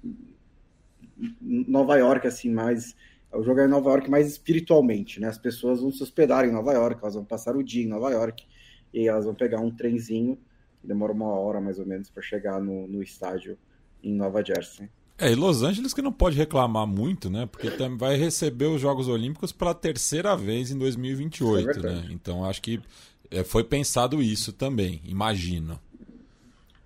[1.40, 2.94] Nova York, assim, mais.
[3.32, 5.28] O jogo é em Nova York mais espiritualmente, né?
[5.28, 8.10] As pessoas vão se hospedar em Nova York, elas vão passar o dia em Nova
[8.10, 8.44] York
[8.92, 10.36] e elas vão pegar um trenzinho,
[10.82, 13.56] demora uma hora mais ou menos para chegar no, no estádio
[14.02, 14.88] em Nova Jersey.
[15.18, 17.46] É, e Los Angeles que não pode reclamar muito, né?
[17.46, 22.06] Porque também vai receber os Jogos Olímpicos pela terceira vez em 2028, é né?
[22.10, 22.80] Então acho que
[23.30, 25.78] é, foi pensado isso também, imagino.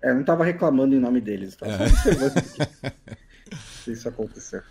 [0.01, 1.87] É, não estava reclamando em nome deles, estava é.
[1.87, 2.43] observando
[3.83, 4.63] se isso acontecer.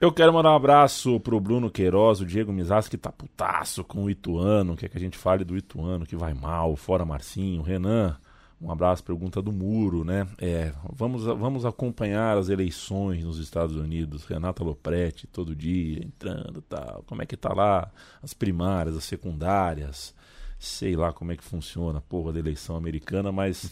[0.00, 4.04] Eu quero mandar um abraço pro Bruno Queiroz, o Diego Mizas, que tá putaço com
[4.04, 8.16] o Ituano, quer que a gente fale do Ituano, que vai mal, fora Marcinho, Renan,
[8.62, 10.26] um abraço, pergunta do Muro, né?
[10.38, 14.24] É, vamos, vamos acompanhar as eleições nos Estados Unidos.
[14.24, 17.02] Renata Lopretti, todo dia, entrando tal.
[17.06, 17.90] Como é que tá lá
[18.22, 20.14] as primárias, as secundárias?
[20.60, 23.68] Sei lá como é que funciona a porra da eleição americana, mas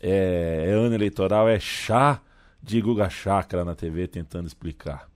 [0.00, 2.20] é, é ano eleitoral, é chá
[2.62, 5.08] de Guga Chakra na TV tentando explicar.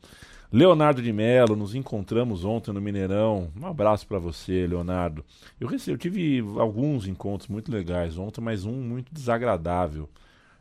[0.52, 3.50] Leonardo de Mello, nos encontramos ontem no Mineirão.
[3.58, 5.24] Um abraço para você, Leonardo.
[5.58, 10.10] Eu, recebi, eu tive alguns encontros muito legais ontem, mas um muito desagradável.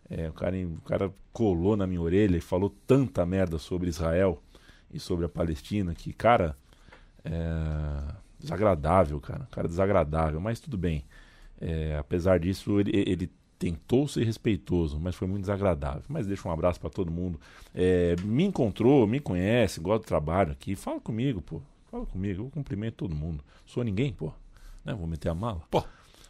[0.10, 4.42] É, o, cara, o cara colou na minha orelha e falou tanta merda sobre Israel
[4.94, 6.56] e sobre a Palestina que, cara,
[7.26, 9.46] é desagradável, cara.
[9.52, 11.04] Cara desagradável, mas tudo bem.
[11.60, 16.02] É, apesar disso, ele, ele tentou ser respeitoso, mas foi muito desagradável.
[16.10, 17.40] Mas deixa um abraço para todo mundo.
[17.76, 20.76] É, me encontrou, me conhece, gosta do trabalho aqui.
[20.76, 21.62] Fala comigo, pô.
[21.92, 23.44] Fala comigo, eu cumprimento todo mundo.
[23.68, 24.34] Sou ninguém, pô.
[24.84, 24.96] Né?
[24.96, 25.62] Vou meter a mala.
[25.70, 25.84] Pô.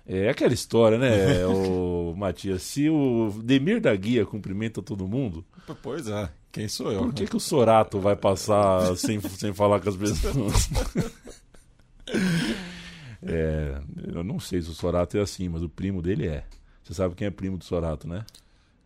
[0.06, 2.64] É aquela história, né, o Matias?
[2.64, 5.46] Se o Demir da Guia cumprimenta todo mundo.
[5.82, 7.04] Pois é, quem sou eu?
[7.04, 10.70] Por que, que o Sorato vai passar sem, sem falar com as pessoas?
[13.24, 13.80] é,
[14.14, 16.44] eu não sei se o Sorato é assim, mas o primo dele é.
[16.84, 18.26] Você sabe quem é primo do Sorato, né?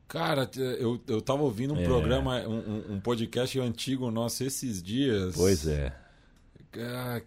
[0.07, 1.83] Cara, eu, eu tava ouvindo um é.
[1.83, 5.35] programa, um, um, podcast antigo nosso esses dias.
[5.35, 5.93] Pois é.
[6.77, 7.21] Ah,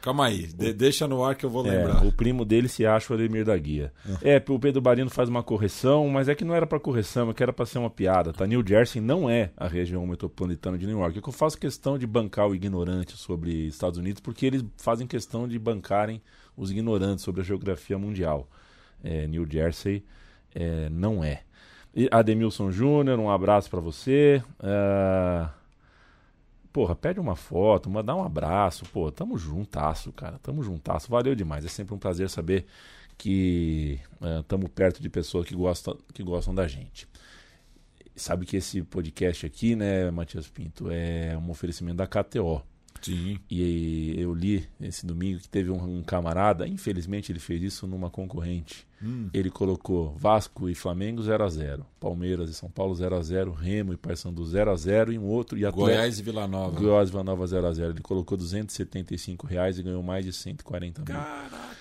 [0.00, 2.04] calma aí, de, deixa no ar que eu vou é, lembrar.
[2.04, 3.92] O primo dele se acha o Ademir da Guia.
[4.22, 4.34] É.
[4.34, 7.34] é, o Pedro Barino faz uma correção, mas é que não era para correção, é
[7.34, 8.46] que era para ser uma piada, tá?
[8.46, 11.18] New Jersey não é a região metropolitana de New York.
[11.18, 15.06] É que eu faço questão de bancar o ignorante sobre Estados Unidos, porque eles fazem
[15.06, 16.20] questão de bancarem
[16.56, 18.48] os ignorantes sobre a geografia mundial
[19.02, 20.04] é, New Jersey
[20.54, 21.42] é, não é.
[21.94, 24.42] E Ademilson Júnior, um abraço para você.
[24.60, 25.50] Uh,
[26.72, 28.84] porra, pede uma foto, dá um abraço.
[28.92, 30.38] Pô, tamo juntasso, cara.
[30.40, 31.10] Tamo juntasso.
[31.10, 31.64] Valeu demais.
[31.64, 32.66] É sempre um prazer saber
[33.18, 34.00] que
[34.40, 37.08] estamos uh, perto de pessoas que gostam, que gostam da gente.
[38.14, 42.62] Sabe que esse podcast aqui, né, Matias Pinto, é um oferecimento da KTO.
[43.02, 43.38] Sim.
[43.50, 48.10] E eu li esse domingo que teve um, um camarada, infelizmente ele fez isso numa
[48.10, 48.86] concorrente.
[49.02, 49.30] Hum.
[49.32, 53.52] Ele colocou Vasco e Flamengo 0 a 0 Palmeiras e São Paulo 0 a 0
[53.52, 55.58] Remo e Paysandu 0 a 0 e um outro.
[55.58, 56.78] E Goiás e Vila Nova.
[56.78, 60.32] Goiás e Vila Nova 0 a 0 Ele colocou 275 reais e ganhou mais de
[60.32, 61.14] 140 mil.
[61.14, 61.80] Caraca!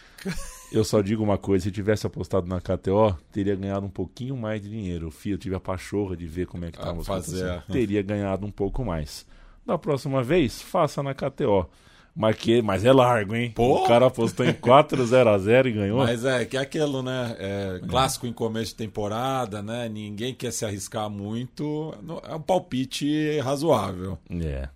[0.72, 4.62] Eu só digo uma coisa: se tivesse apostado na KTO, teria ganhado um pouquinho mais
[4.62, 5.10] de dinheiro.
[5.10, 8.52] O eu tive a pachorra de ver como é que estava ah, Teria ganhado um
[8.52, 9.26] pouco mais.
[9.70, 11.70] Da próxima vez, faça na KTO.
[12.16, 13.52] Mas, que, mas é largo, hein?
[13.56, 13.84] Pô?
[13.84, 16.00] O cara apostou em 4 0 a 0 e ganhou.
[16.00, 17.36] Mas é, que é aquilo, né?
[17.38, 19.88] É, clássico em começo de temporada, né?
[19.88, 21.94] Ninguém quer se arriscar muito.
[22.28, 24.18] É um palpite razoável.
[24.32, 24.68] É.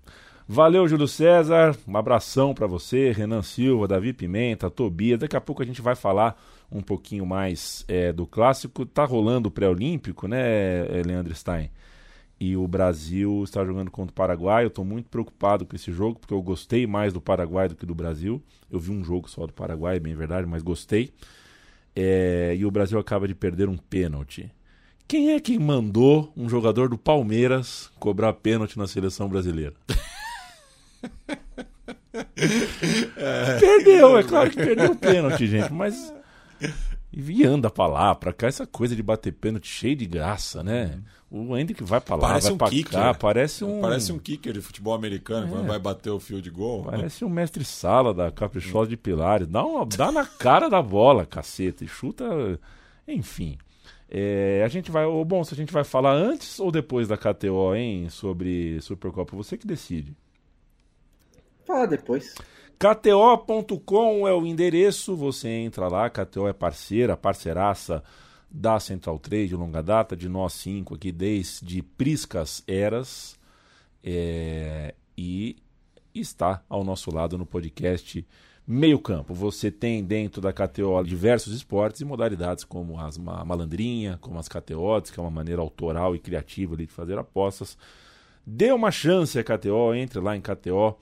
[0.48, 1.76] Valeu, Júlio César.
[1.88, 5.20] Um abração para você, Renan Silva, Davi Pimenta, Tobias.
[5.20, 6.40] Daqui a pouco a gente vai falar
[6.72, 8.86] um pouquinho mais é, do clássico.
[8.86, 11.72] Tá rolando o pré-olímpico, né, Leandro Stein?
[12.44, 14.66] E o Brasil está jogando contra o Paraguai.
[14.66, 17.86] Eu estou muito preocupado com esse jogo, porque eu gostei mais do Paraguai do que
[17.86, 18.44] do Brasil.
[18.70, 21.14] Eu vi um jogo só do Paraguai, bem verdade, mas gostei.
[21.96, 22.54] É...
[22.58, 24.52] e o Brasil acaba de perder um pênalti.
[25.08, 29.74] Quem é que mandou um jogador do Palmeiras cobrar pênalti na seleção brasileira?
[33.16, 33.58] é...
[33.58, 36.14] Perdeu, é claro que perdeu o pênalti, gente, mas
[37.16, 41.00] e anda pra lá, pra cá, essa coisa de bater pênalti cheio de graça, né?
[41.30, 42.92] O Hendrick vai pra lá, parece vai um pra kicker.
[42.92, 43.82] cá, parece um...
[43.82, 45.50] Parece um kicker de futebol americano, é.
[45.50, 46.84] quando vai bater o fio de gol.
[46.84, 49.48] Parece um mestre sala da Caprichosa de Pilares.
[49.48, 52.60] Dá, uma, dá na cara da bola, caceta, e chuta...
[53.08, 53.58] Enfim.
[54.10, 55.06] É, a gente vai...
[55.26, 58.10] Bom, se a gente vai falar antes ou depois da KTO, hein?
[58.10, 60.16] Sobre Supercopa, você que decide.
[61.66, 62.34] Fala depois.
[62.80, 68.04] KTO.com é o endereço, você entra lá, KTO é parceira, parceiraça
[68.50, 73.40] da Central Trade de longa data, de nós cinco aqui, desde priscas eras,
[74.04, 75.56] é, e
[76.14, 78.26] está ao nosso lado no podcast
[78.66, 84.18] Meio campo, você tem dentro da KTO diversos esportes e modalidades como as, a malandrinha,
[84.22, 87.78] como as KTOs, que é uma maneira autoral e criativa de fazer apostas.
[88.48, 90.98] Dê uma chance à KTO, entre lá em KTO.com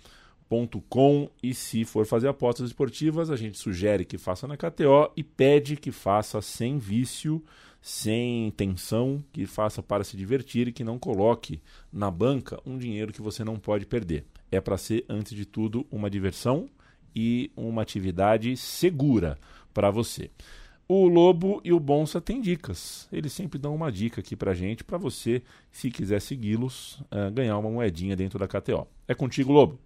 [1.41, 5.77] e se for fazer apostas esportivas, a gente sugere que faça na KTO e pede
[5.77, 7.41] que faça sem vício,
[7.81, 11.61] sem tensão, que faça para se divertir e que não coloque
[11.91, 14.25] na banca um dinheiro que você não pode perder.
[14.51, 16.69] É para ser, antes de tudo, uma diversão
[17.15, 19.37] e uma atividade segura
[19.73, 20.29] para você.
[20.85, 23.07] O Lobo e o Bonsa têm dicas.
[23.09, 27.57] Eles sempre dão uma dica aqui para gente, para você, se quiser segui-los, uh, ganhar
[27.57, 28.85] uma moedinha dentro da KTO.
[29.07, 29.79] É contigo, Lobo.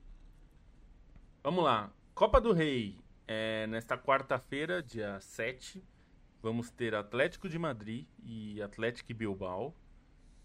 [1.45, 1.91] Vamos lá.
[2.15, 2.97] Copa do Rei.
[3.27, 5.79] É, nesta quarta-feira, dia 7,
[6.41, 9.71] vamos ter Atlético de Madrid e Atlético Bilbao.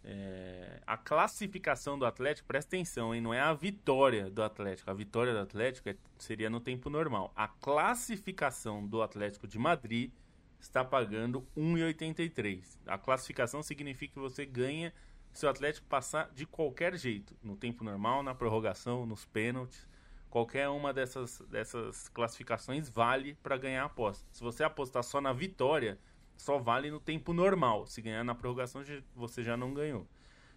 [0.05, 3.23] É, a classificação do Atlético, presta atenção, hein?
[3.23, 4.91] Não é a vitória do Atlético.
[4.91, 7.33] A vitória do Atlético é, seria no tempo normal.
[7.35, 10.13] A classificação do Atlético de Madrid
[10.61, 12.77] está pagando 1,83.
[12.87, 14.93] A classificação significa que você ganha
[15.33, 19.89] se o Atlético passar de qualquer jeito, no tempo normal, na prorrogação, nos pênaltis.
[20.31, 24.25] Qualquer uma dessas, dessas classificações vale para ganhar a aposta.
[24.33, 25.99] Se você apostar só na vitória,
[26.37, 27.87] só vale no tempo normal.
[27.87, 28.83] Se ganhar na prorrogação,
[29.15, 30.07] você já não ganhou.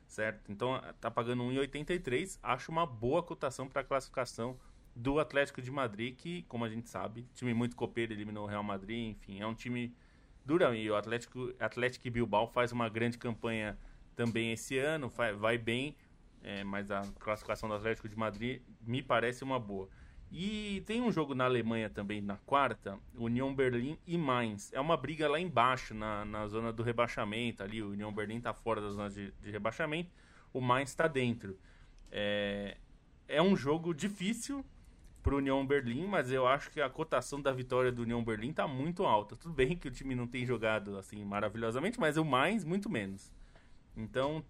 [0.07, 0.51] Certo?
[0.51, 2.37] Então tá pagando 1,83.
[2.43, 4.59] Acho uma boa cotação para a classificação
[4.95, 8.63] do Atlético de Madrid, que, como a gente sabe, time muito copeiro, eliminou o Real
[8.63, 9.91] Madrid, enfim, é um time
[10.45, 10.75] dura.
[10.75, 13.75] E o Atlético, Atlético Bilbao faz uma grande campanha
[14.15, 15.95] também esse ano, vai bem,
[16.43, 19.87] é, mas a classificação do Atlético de Madrid me parece uma boa.
[20.29, 24.73] E tem um jogo na Alemanha também na quarta, União Berlim e Mainz.
[24.73, 27.61] É uma briga lá embaixo, na, na zona do rebaixamento.
[27.61, 30.11] Ali, o União Berlim está fora da zona de, de rebaixamento,
[30.51, 31.57] o Mainz está dentro.
[32.11, 32.77] É,
[33.27, 34.65] é um jogo difícil
[35.21, 38.49] para o União Berlim, mas eu acho que a cotação da vitória do União Berlim
[38.49, 39.35] está muito alta.
[39.37, 43.31] Tudo bem que o time não tem jogado assim maravilhosamente, mas o Mainz muito menos.
[43.95, 44.43] Então,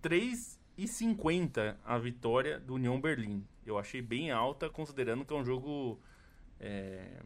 [0.78, 3.46] 3,50 a vitória do União Berlim.
[3.66, 6.00] Eu achei bem alta, considerando que é um jogo
[6.60, 7.22] é,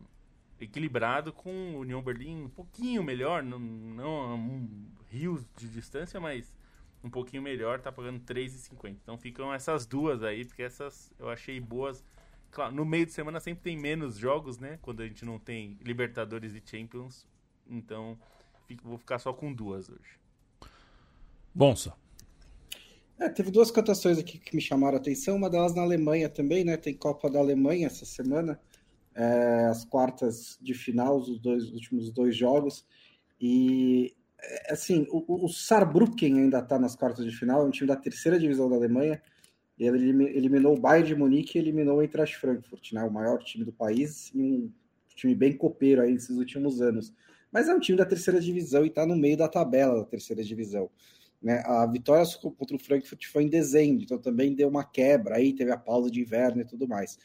[0.60, 6.54] equilibrado com o União Berlim um pouquinho melhor, não, não um rios de distância, mas
[7.04, 8.90] um pouquinho melhor, tá pagando 3,50.
[9.02, 12.04] Então ficam essas duas aí, porque essas eu achei boas.
[12.52, 14.80] Claro, no meio de semana sempre tem menos jogos, né?
[14.82, 17.26] Quando a gente não tem Libertadores e Champions.
[17.70, 18.18] Então,
[18.68, 20.20] fico, vou ficar só com duas hoje.
[21.54, 21.98] Bom, só.
[23.20, 26.64] É, teve duas cotações aqui que me chamaram a atenção, uma delas na Alemanha também,
[26.64, 26.78] né?
[26.78, 28.60] Tem Copa da Alemanha essa semana,
[29.16, 32.86] é, as quartas de final, os dois últimos dois jogos.
[33.42, 37.88] E é, assim, o, o Saarbrücken ainda está nas quartas de final, é um time
[37.88, 39.20] da terceira divisão da Alemanha.
[39.80, 43.04] Ele eliminou o Bayern de Munique e eliminou o Eintracht Frankfurt, né?
[43.04, 44.72] O maior time do país e um
[45.16, 47.12] time bem copeiro aí nesses últimos anos.
[47.52, 50.44] Mas é um time da terceira divisão e está no meio da tabela da terceira
[50.44, 50.90] divisão.
[51.42, 51.62] Né?
[51.66, 55.72] A vitória contra o Frankfurt foi em dezembro, então também deu uma quebra, aí teve
[55.72, 57.18] a pausa de inverno e tudo mais.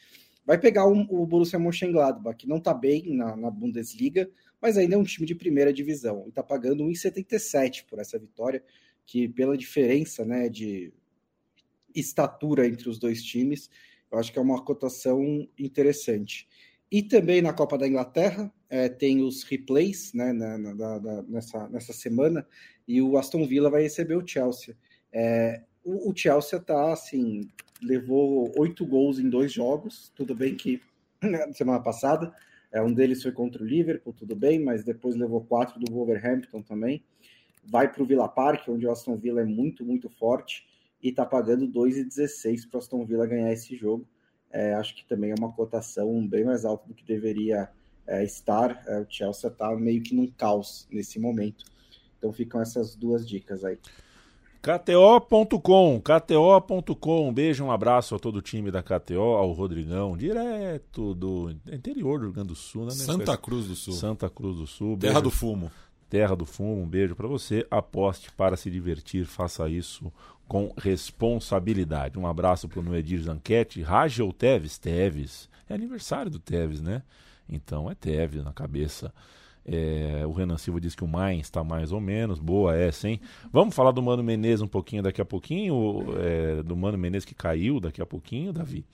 [0.44, 4.28] Vai pegar o, o Borussia Mönchengladbach, que não está bem na, na, Bundesliga,
[4.60, 8.62] mas ainda é um time de primeira divisão, e está pagando 1,77 por essa vitória,
[9.06, 10.92] que pela diferença né, de
[11.94, 13.70] estatura entre os dois times,
[14.10, 16.48] eu acho que é uma cotação interessante.
[16.90, 21.68] E também na Copa da Inglaterra, é, tem os replays né, na, na, na, nessa,
[21.68, 22.46] nessa semana,
[22.86, 24.76] e o Aston Villa vai receber o Chelsea.
[25.12, 27.48] É, o, o, Chelsea tá assim,
[27.82, 30.80] levou oito gols em dois jogos, tudo bem que
[31.22, 32.34] né, semana passada,
[32.72, 36.62] é, um deles foi contra o Liverpool, tudo bem, mas depois levou quatro do Wolverhampton
[36.62, 37.04] também.
[37.64, 40.66] Vai para o Villa Park, onde o Aston Villa é muito, muito forte,
[41.02, 44.06] e está pagando 2,16 para o Aston Villa ganhar esse jogo.
[44.50, 47.68] É, acho que também é uma cotação bem mais alta do que deveria
[48.06, 48.82] é, estar.
[48.86, 51.64] É, o Chelsea está meio que num caos nesse momento.
[52.22, 53.76] Então ficam essas duas dicas aí.
[54.62, 61.16] KTO.com, KTO.com, um beijo, um abraço a todo o time da KTO, ao Rodrigão, direto
[61.16, 62.92] do interior do Rio Grande do Sul, né?
[62.92, 63.94] Santa Cruz do Sul.
[63.94, 64.96] Santa Cruz do Sul.
[64.96, 65.22] Terra beijo.
[65.24, 65.72] do Fumo.
[66.08, 67.66] Terra do Fumo, um beijo para você.
[67.68, 70.12] Aposte para se divertir, faça isso
[70.46, 72.16] com responsabilidade.
[72.16, 75.48] Um abraço para o Noedir Zanquete, Ragel Teves, Teves.
[75.68, 77.02] É aniversário do Teves, né?
[77.48, 79.12] Então é Teves na cabeça.
[79.64, 82.38] É, o Renan Silva diz que o Mainz está mais ou menos.
[82.38, 83.20] Boa essa, hein?
[83.52, 86.04] Vamos falar do Mano Menezes um pouquinho daqui a pouquinho.
[86.18, 88.84] É, do Mano Menezes que caiu daqui a pouquinho, Davi.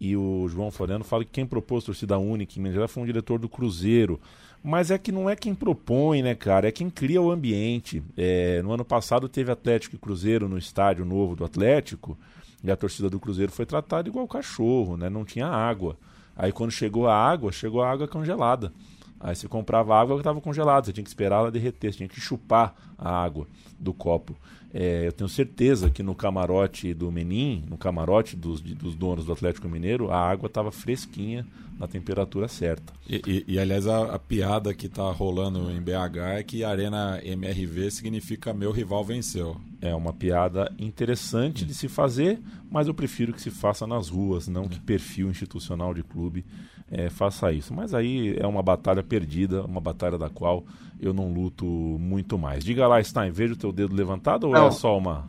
[0.00, 3.06] E o João Floriano fala que quem propôs torcida única em Minas Gerais foi um
[3.06, 4.20] diretor do Cruzeiro.
[4.62, 6.68] Mas é que não é quem propõe, né, cara?
[6.68, 8.02] É quem cria o ambiente.
[8.16, 12.18] É, no ano passado teve Atlético e Cruzeiro no estádio novo do Atlético.
[12.64, 15.08] E a torcida do Cruzeiro foi tratada igual cachorro, né?
[15.08, 15.96] Não tinha água
[16.36, 18.72] Aí quando chegou a água, chegou a água congelada.
[19.20, 22.08] Aí você comprava água que estava congelada, você tinha que esperar ela derreter, você tinha
[22.08, 23.46] que chupar a água
[23.78, 24.36] do copo.
[24.72, 29.32] É, eu tenho certeza que no camarote do Menin, no camarote dos, dos donos do
[29.32, 31.46] Atlético Mineiro, a água estava fresquinha
[31.78, 32.92] na temperatura certa.
[33.08, 37.20] E, e, e aliás, a, a, piada que está rolando em BH é que Arena
[37.22, 39.56] MRV significa meu rival venceu.
[39.80, 42.40] É uma piada interessante de se fazer,
[42.70, 46.44] mas eu prefiro que se faça nas ruas, não que perfil institucional de clube
[46.90, 47.74] é, faça isso.
[47.74, 50.64] Mas aí é uma batalha perdida, uma batalha da qual
[51.00, 52.64] eu não luto muito mais.
[52.64, 54.68] Diga lá, Stein, veja o teu dedo levantado ou não.
[54.68, 55.28] é só uma.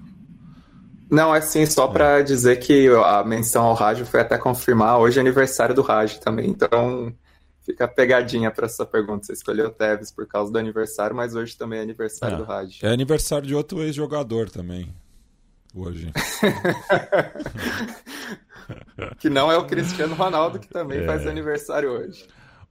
[1.09, 1.91] Não, é sim, só é.
[1.91, 4.99] para dizer que a menção ao rádio foi até confirmar.
[4.99, 7.13] Hoje é aniversário do rádio também, então
[7.65, 9.25] fica pegadinha para essa pergunta.
[9.25, 12.37] Você escolheu o Tevez por causa do aniversário, mas hoje também é aniversário é.
[12.37, 12.85] do rádio.
[12.85, 14.93] É aniversário de outro ex-jogador também.
[15.73, 16.11] Hoje.
[19.19, 21.05] que não é o Cristiano Ronaldo, que também é.
[21.05, 22.27] faz aniversário hoje.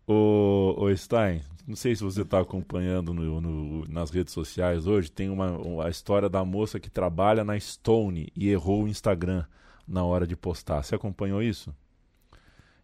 [0.07, 5.11] O, o Stein, não sei se você está acompanhando no, no, nas redes sociais hoje,
[5.11, 9.44] tem uma, uma, a história da moça que trabalha na Stone e errou o Instagram
[9.86, 10.82] na hora de postar.
[10.82, 11.74] Você acompanhou isso?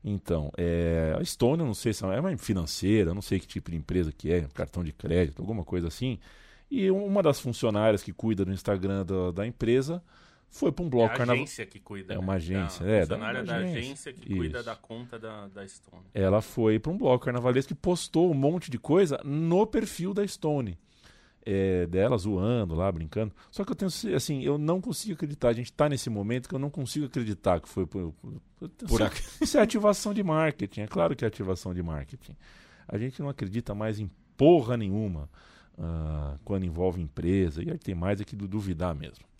[0.04, 3.70] Então, é, a Stone, eu não sei se é uma financeira, não sei que tipo
[3.70, 6.18] de empresa que é, cartão de crédito, alguma coisa assim.
[6.68, 10.02] E uma das funcionárias que cuida do Instagram da, da empresa
[10.52, 12.12] foi para um bloco é a agência que cuida.
[12.12, 12.36] É uma né?
[12.36, 13.06] agência, é.
[13.06, 14.36] Da, da, da agência que Isso.
[14.36, 16.04] cuida da conta da, da Stone.
[16.12, 20.24] Ela foi para um bloco carnavalesco que postou um monte de coisa no perfil da
[20.28, 20.78] Stone.
[21.44, 23.34] É, dela zoando lá, brincando.
[23.50, 25.48] Só que eu tenho assim, eu não consigo acreditar.
[25.48, 29.00] A gente está nesse momento que eu não consigo acreditar que foi por, por, por
[29.40, 30.82] isso é ativação de marketing.
[30.82, 32.36] É claro que é ativação de marketing.
[32.86, 35.28] A gente não acredita mais em porra nenhuma
[35.78, 37.64] uh, quando envolve empresa.
[37.64, 39.31] E aí tem mais é que duvidar mesmo.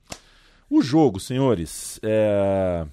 [0.74, 2.86] O jogo, senhores, é...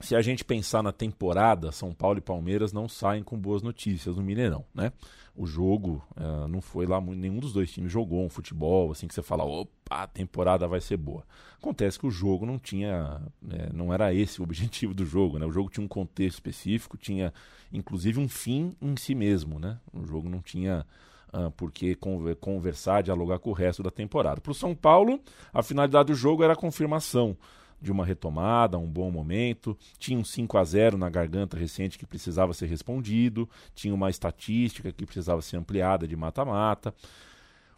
[0.00, 4.16] se a gente pensar na temporada, São Paulo e Palmeiras não saem com boas notícias
[4.16, 4.92] no Mineirão, né?
[5.34, 9.14] O jogo é, não foi lá, nenhum dos dois times jogou um futebol assim que
[9.14, 11.24] você fala, opa, a temporada vai ser boa.
[11.56, 15.46] Acontece que o jogo não tinha, é, não era esse o objetivo do jogo, né?
[15.46, 17.32] O jogo tinha um contexto específico, tinha
[17.72, 19.78] inclusive um fim em si mesmo, né?
[19.90, 20.84] O jogo não tinha
[21.32, 21.96] uh, porque
[22.40, 24.40] conversar, dialogar com o resto da temporada.
[24.40, 25.20] Para o São Paulo,
[25.52, 27.36] a finalidade do jogo era a confirmação
[27.80, 29.76] de uma retomada, um bom momento.
[29.98, 34.92] Tinha um 5 a 0 na garganta recente que precisava ser respondido, tinha uma estatística
[34.92, 36.94] que precisava ser ampliada de mata-mata.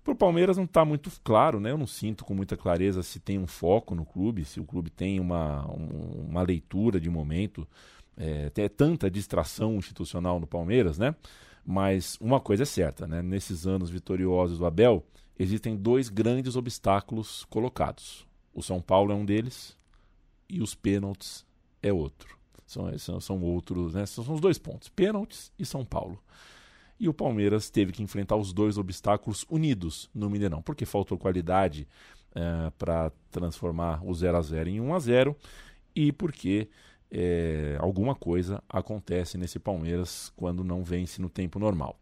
[0.03, 1.70] Para o Palmeiras não está muito claro, né?
[1.70, 4.90] Eu não sinto com muita clareza se tem um foco no clube, se o clube
[4.90, 7.66] tem uma, um, uma leitura de momento.
[8.14, 11.14] É, tanta distração institucional no Palmeiras, né?
[11.64, 13.22] Mas uma coisa é certa, né?
[13.22, 15.04] nesses anos vitoriosos do Abel,
[15.38, 18.26] existem dois grandes obstáculos colocados.
[18.52, 19.76] O São Paulo é um deles
[20.48, 21.46] e os pênaltis
[21.82, 22.36] é outro.
[22.66, 24.06] São, são, são outros, né?
[24.06, 26.22] São, são os dois pontos: pênaltis e São Paulo.
[26.98, 31.88] E o Palmeiras teve que enfrentar os dois obstáculos unidos no Mineirão, porque faltou qualidade
[32.34, 35.36] é, para transformar o 0 a 0 em 1 a 0
[35.94, 36.68] e porque
[37.12, 41.98] é, alguma coisa acontece nesse Palmeiras quando não vence no tempo normal.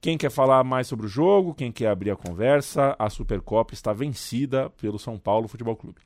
[0.00, 3.92] Quem quer falar mais sobre o jogo, quem quer abrir a conversa, a Supercopa está
[3.92, 6.00] vencida pelo São Paulo Futebol Clube.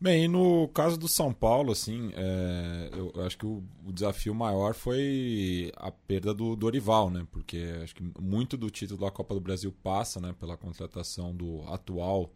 [0.00, 4.74] Bem, no caso do São Paulo, assim, é, eu acho que o, o, desafio maior
[4.74, 7.26] foi a perda do Dorival, né?
[7.30, 11.62] Porque acho que muito do título da Copa do Brasil passa, né, pela contratação do
[11.68, 12.30] atual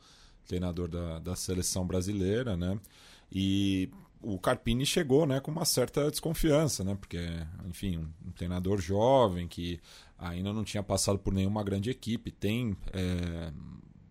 [0.47, 2.81] treinador da, da seleção brasileira, né?
[3.31, 3.91] E
[4.21, 6.97] o Carpini chegou né, com uma certa desconfiança, né?
[6.99, 7.19] Porque,
[7.67, 9.81] enfim, um, treinador jovem que
[10.19, 13.53] ainda não tinha passado por nenhuma grande equipe, tem é,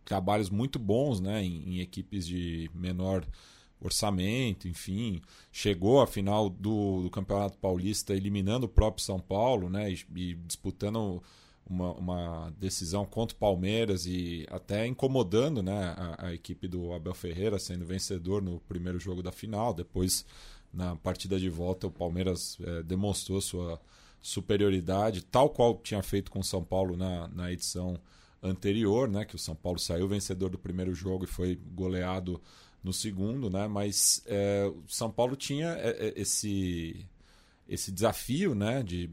[0.05, 3.25] trabalhos muito bons né, em, em, equipes de menor
[3.79, 9.91] orçamento, enfim, chegou à final do, do, Campeonato Paulista eliminando o próprio São Paulo, né?
[9.91, 11.21] E, e disputando
[11.69, 17.13] uma, uma, decisão contra o Palmeiras e até incomodando né, a, a, equipe do Abel
[17.13, 19.73] Ferreira, sendo vencedor no primeiro jogo da final.
[19.73, 20.25] Depois,
[20.73, 23.79] na partida de volta, o Palmeiras é, demonstrou sua
[24.21, 27.99] superioridade, tal qual tinha feito com o São Paulo na, na edição
[28.41, 32.41] anterior, né, que o São Paulo saiu vencedor do primeiro jogo e foi goleado
[32.83, 37.05] no segundo, né, mas é, o São Paulo tinha é, é, esse
[37.67, 39.09] esse desafio, né, de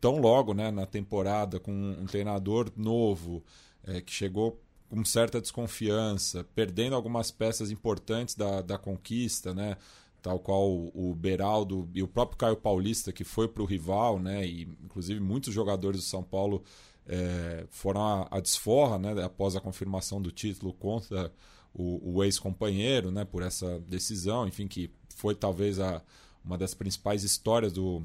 [0.00, 3.42] tão logo, né, na temporada com um treinador novo
[3.84, 9.76] é, que chegou com certa desconfiança, perdendo algumas peças importantes da, da conquista, né,
[10.22, 14.46] tal qual o, Beraldo e o próprio Caio Paulista que foi para o rival, né,
[14.46, 16.62] e inclusive muitos jogadores do São Paulo
[17.06, 21.32] é, foram a, a, desforra, né, após a confirmação do título contra
[21.74, 26.02] o, o ex-companheiro, né, por essa decisão, enfim, que foi talvez a
[26.44, 28.02] uma das principais histórias do,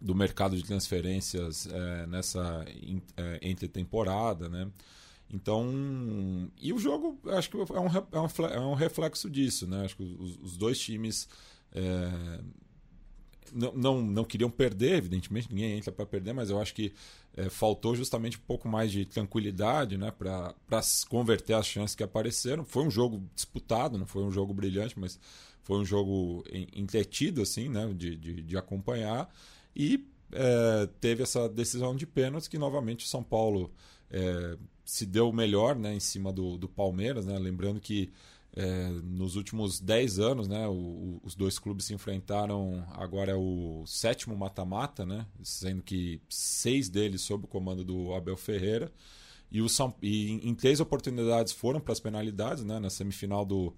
[0.00, 2.64] do mercado de transferências é, nessa
[3.16, 4.70] é, entre temporada, né?
[5.28, 5.68] Então,
[6.56, 9.84] e o jogo, acho que é um, é é um reflexo disso, né?
[9.84, 11.28] Acho que os, os dois times
[11.72, 12.40] é,
[13.52, 16.92] não, não, não, queriam perder, evidentemente, ninguém entra para perder, mas eu acho que
[17.36, 20.54] é, faltou justamente um pouco mais de tranquilidade né, para
[21.08, 22.64] converter as chances que apareceram.
[22.64, 25.18] Foi um jogo disputado, não foi um jogo brilhante, mas
[25.66, 29.28] foi um jogo entretido assim, né, de, de, de acompanhar.
[29.74, 33.72] E é, teve essa decisão de pênaltis que novamente o São Paulo
[34.08, 37.26] é, se deu melhor né, em cima do, do Palmeiras.
[37.26, 37.36] Né?
[37.36, 38.12] Lembrando que
[38.54, 42.86] é, nos últimos 10 anos né, o, o, os dois clubes se enfrentaram.
[42.92, 48.36] Agora é o sétimo mata-mata, né, sendo que seis deles sob o comando do Abel
[48.36, 48.92] Ferreira.
[49.50, 53.44] E, o São, e em, em três oportunidades foram para as penalidades, né, na semifinal
[53.44, 53.74] do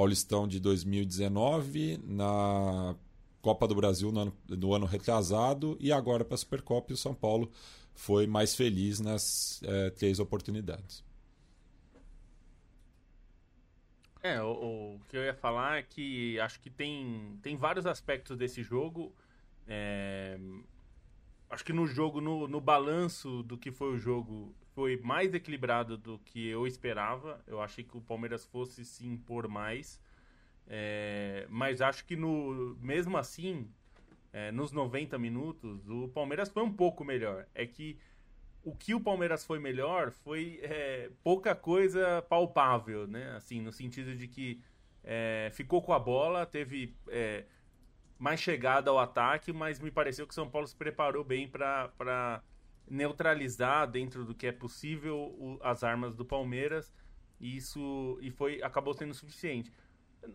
[0.00, 2.96] Paulistão de 2019, na
[3.42, 6.90] Copa do Brasil no ano, no ano retrasado e agora para a Supercopa.
[6.90, 7.50] E o São Paulo
[7.92, 11.04] foi mais feliz nas é, três oportunidades.
[14.22, 18.38] É, o, o, que eu ia falar é que acho que tem, tem vários aspectos
[18.38, 19.14] desse jogo.
[19.68, 20.38] É,
[21.50, 25.98] acho que no jogo, no, no balanço do que foi o jogo, foi mais equilibrado
[25.98, 27.38] do que eu esperava.
[27.46, 30.00] Eu achei que o Palmeiras fosse se impor mais.
[30.66, 33.70] É, mas acho que no mesmo assim,
[34.32, 37.46] é, nos 90 minutos, o Palmeiras foi um pouco melhor.
[37.54, 37.98] É que
[38.64, 43.32] o que o Palmeiras foi melhor foi é, pouca coisa palpável, né?
[43.36, 44.62] Assim, no sentido de que
[45.04, 47.44] é, ficou com a bola, teve é,
[48.18, 52.42] mais chegada ao ataque, mas me pareceu que o São Paulo se preparou bem para
[52.90, 56.92] neutralizar dentro do que é possível o, as armas do Palmeiras.
[57.40, 59.72] E isso e foi acabou sendo suficiente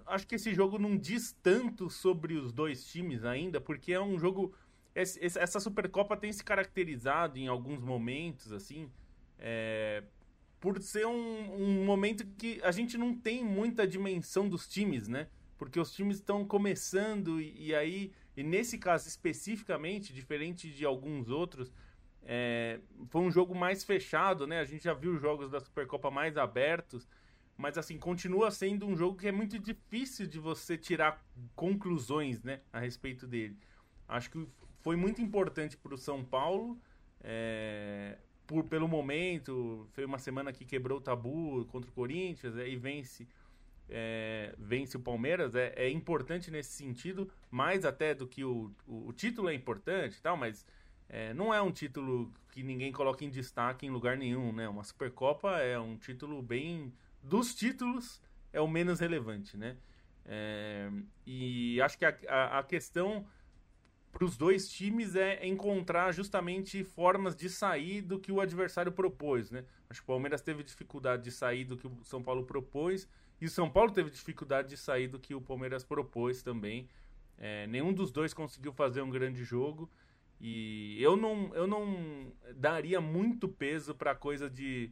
[0.05, 4.17] acho que esse jogo não diz tanto sobre os dois times ainda, porque é um
[4.17, 4.53] jogo.
[4.93, 8.89] Essa Supercopa tem se caracterizado em alguns momentos, assim,
[9.37, 10.01] é,
[10.57, 15.27] por ser um, um, momento que a gente não tem muita dimensão dos times, né?
[15.57, 21.27] Porque os times estão começando e, e, aí, e nesse caso especificamente, diferente de alguns
[21.29, 21.73] outros,
[22.25, 24.59] é, foi um jogo mais fechado, né?
[24.59, 27.07] A gente já viu jogos da Supercopa mais abertos.
[27.57, 31.23] Mas assim, continua sendo um jogo que é muito difícil de você tirar
[31.55, 33.57] conclusões né, a respeito dele.
[34.09, 34.45] Acho que
[34.81, 36.77] foi muito importante para o São Paulo.
[37.21, 42.67] É, por, pelo momento, foi uma semana que quebrou o tabu contra o Corinthians é,
[42.67, 43.25] e vence,
[43.89, 45.55] é, vence o Palmeiras.
[45.55, 50.21] É, é, importante nesse sentido, mais até do que o, o, o título é importante
[50.21, 50.65] tal, mas
[51.09, 54.51] é, não é um título que ninguém coloca em destaque em lugar nenhum.
[54.51, 54.67] Né?
[54.67, 58.21] Uma Supercopa é um título bem dos títulos
[58.53, 59.75] é o menos relevante, né?
[60.25, 60.89] É,
[61.25, 63.27] e acho que a, a, a questão
[64.11, 69.51] para os dois times é encontrar justamente formas de sair do que o adversário propôs,
[69.51, 69.65] né?
[69.89, 73.09] Acho que o Palmeiras teve dificuldade de sair do que o São Paulo propôs
[73.41, 76.87] e o São Paulo teve dificuldade de sair do que o Palmeiras propôs também.
[77.37, 79.89] É, nenhum dos dois conseguiu fazer um grande jogo
[80.47, 84.91] e eu não, eu não daria muito peso para coisa de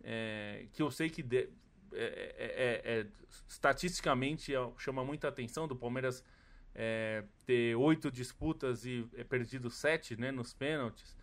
[0.00, 1.48] é, que eu sei que de, é
[1.92, 3.06] é, é, é,
[3.48, 6.22] estatisticamente chama muita atenção do Palmeiras
[6.72, 11.16] é, ter oito disputas e perdido sete né, nos pênaltis.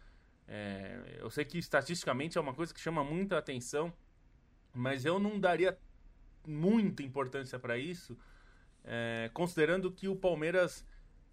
[1.18, 3.94] eu sei que estatisticamente é uma coisa que chama muita atenção,
[4.74, 5.80] mas eu não daria
[6.46, 8.18] muita importância para isso,
[9.34, 10.86] considerando que o Palmeiras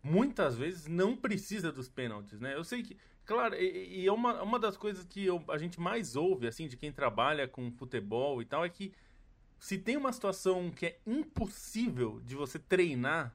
[0.07, 2.54] muitas vezes não precisa dos pênaltis, né?
[2.54, 6.14] Eu sei que, claro, e, é uma, uma das coisas que eu, a gente mais
[6.14, 8.92] ouve, assim, de quem trabalha com futebol e tal, é que
[9.59, 13.34] se tem uma situação que é impossível de você treinar,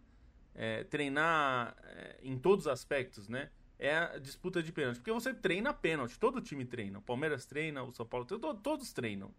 [0.55, 3.49] é, treinar é, em todos os aspectos, né?
[3.77, 4.97] É a disputa de pênalti.
[4.97, 6.99] Porque você treina pênalti, todo time treina.
[6.99, 9.33] O Palmeiras treina, o São Paulo treina, todos treinam.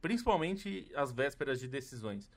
[0.00, 2.30] Principalmente as vésperas de decisões.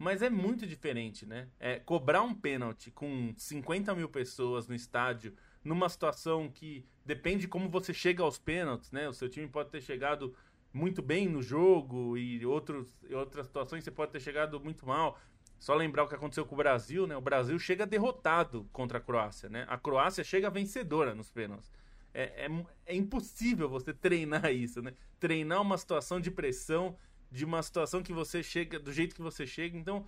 [0.00, 1.46] Mas é muito diferente, né?
[1.60, 7.48] É, cobrar um pênalti com 50 mil pessoas no estádio, numa situação que depende de
[7.48, 9.06] como você chega aos pênaltis, né?
[9.10, 10.34] O seu time pode ter chegado
[10.72, 15.18] muito bem no jogo e outros, outras situações você pode ter chegado muito mal.
[15.58, 17.14] Só lembrar o que aconteceu com o Brasil, né?
[17.14, 19.66] O Brasil chega derrotado contra a Croácia, né?
[19.68, 21.70] A Croácia chega vencedora nos pênaltis.
[22.14, 24.94] É, é, é, impossível você treinar isso, né?
[25.18, 26.96] Treinar uma situação de pressão,
[27.30, 29.76] de uma situação que você chega, do jeito que você chega.
[29.76, 30.06] Então,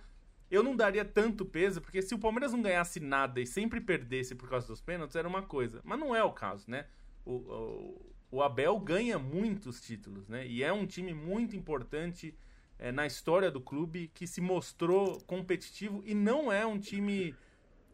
[0.51, 4.35] eu não daria tanto peso, porque se o Palmeiras não ganhasse nada e sempre perdesse
[4.35, 5.81] por causa dos pênaltis, era uma coisa.
[5.83, 6.85] Mas não é o caso, né?
[7.25, 10.45] O, o, o Abel ganha muitos títulos, né?
[10.45, 12.35] E é um time muito importante
[12.77, 17.33] é, na história do clube que se mostrou competitivo e não é um time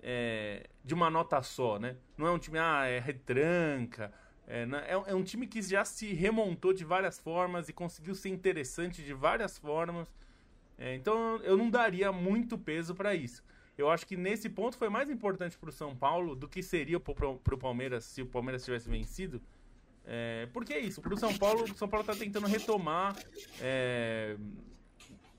[0.01, 1.95] é, de uma nota só, né?
[2.17, 4.13] Não é um time, ah, é retranca.
[4.49, 8.29] É, é, é um time que já se remontou de várias formas e conseguiu ser
[8.29, 10.11] interessante de várias formas.
[10.75, 13.43] É, então eu não daria muito peso para isso.
[13.77, 16.99] Eu acho que nesse ponto foi mais importante para o São Paulo do que seria
[16.99, 19.39] para o Palmeiras se o Palmeiras tivesse vencido.
[20.03, 23.15] É, porque é isso, para o São Paulo, o São Paulo está tentando retomar
[23.61, 24.35] é,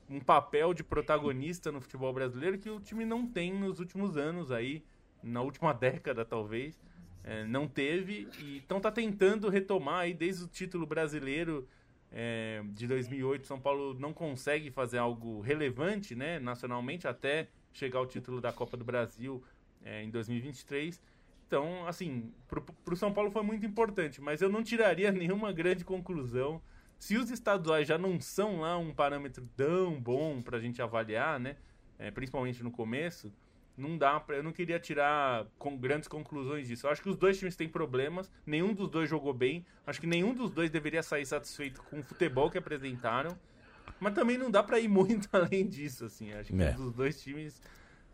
[0.08, 4.52] um papel de protagonista no futebol brasileiro que o time não tem nos últimos anos
[4.52, 4.84] aí,
[5.22, 6.80] na última década talvez,
[7.22, 11.68] é, não teve, e então tá tentando retomar aí desde o título brasileiro
[12.12, 18.06] é, de 2008, São Paulo não consegue fazer algo relevante, né, nacionalmente, até chegar ao
[18.06, 19.42] título da Copa do Brasil
[19.84, 21.00] é, em 2023.
[21.46, 25.84] Então, assim, pro, pro São Paulo foi muito importante, mas eu não tiraria nenhuma grande
[25.84, 26.60] conclusão
[26.98, 31.40] se os estaduais já não são lá um parâmetro tão bom para a gente avaliar,
[31.40, 31.56] né?
[31.98, 33.32] É, principalmente no começo,
[33.80, 34.36] não dá para.
[34.36, 36.86] Eu não queria tirar com grandes conclusões disso.
[36.86, 39.64] Eu acho que os dois times têm problemas, nenhum dos dois jogou bem.
[39.86, 43.36] Acho que nenhum dos dois deveria sair satisfeito com o futebol que apresentaram.
[43.98, 46.32] Mas também não dá para ir muito além disso, assim.
[46.32, 46.76] Acho que é.
[46.78, 47.60] os dois times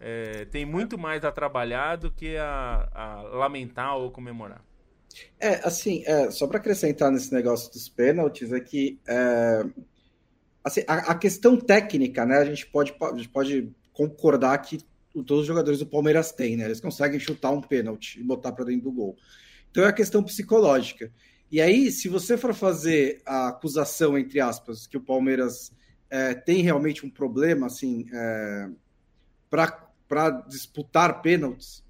[0.01, 4.63] é, tem muito mais a trabalhar do que a, a lamentar ou comemorar.
[5.41, 9.65] É, assim, é, só para acrescentar nesse negócio dos pênaltis, é que é,
[10.63, 12.37] assim, a, a, questão técnica, né?
[12.39, 14.79] A gente pode, a gente pode concordar que
[15.23, 16.65] todos os jogadores do Palmeiras têm, né?
[16.65, 19.17] Eles conseguem chutar um pênalti e botar para dentro do gol.
[19.71, 21.13] Então é a questão psicológica.
[21.51, 25.73] E aí, se você for fazer a acusação, entre aspas, que o Palmeiras
[26.11, 28.69] é, tem realmente um problema, assim, é,
[29.49, 31.85] para disputar pênaltis,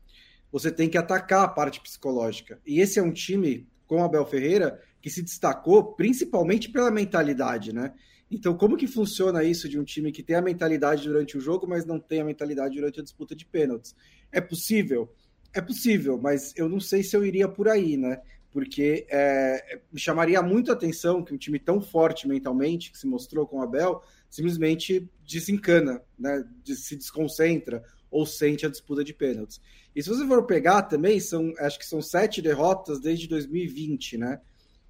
[0.52, 2.60] você tem que atacar a parte psicológica.
[2.66, 7.92] E esse é um time, com Abel Ferreira, que se destacou principalmente pela mentalidade, né?
[8.30, 11.66] Então, como que funciona isso de um time que tem a mentalidade durante o jogo,
[11.66, 13.94] mas não tem a mentalidade durante a disputa de pênaltis?
[14.32, 15.12] É possível?
[15.52, 18.20] É possível, mas eu não sei se eu iria por aí, né?
[18.50, 23.06] Porque é, me chamaria muito a atenção que um time tão forte mentalmente, que se
[23.06, 26.44] mostrou com o Abel, simplesmente desencana, né?
[26.64, 29.60] se desconcentra ou sente a disputa de pênaltis.
[29.94, 34.40] E se você for pegar também, são, acho que são sete derrotas desde 2020, né?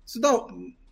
[0.05, 0.33] Isso dá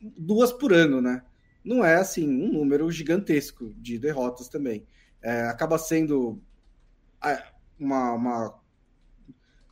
[0.01, 1.23] duas por ano, né?
[1.65, 4.87] Não é assim um número gigantesco de derrotas também.
[5.23, 6.41] É, acaba sendo
[7.79, 8.65] uma, uma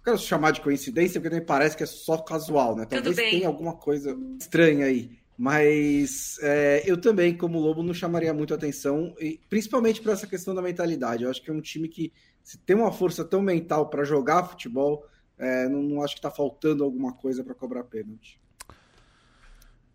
[0.03, 2.85] não quero chamar de coincidência, porque nem parece que é só casual, né?
[2.87, 5.17] Talvez tenha alguma coisa estranha aí.
[5.39, 10.55] Mas é, eu também, como Lobo, não chamaria muito atenção, e principalmente para essa questão
[10.55, 11.23] da mentalidade.
[11.23, 12.13] Eu acho que é um time que
[12.43, 15.07] se tem uma força tão mental para jogar futebol,
[15.39, 18.41] é, não, não, acho que está faltando alguma coisa para cobrar pênalti.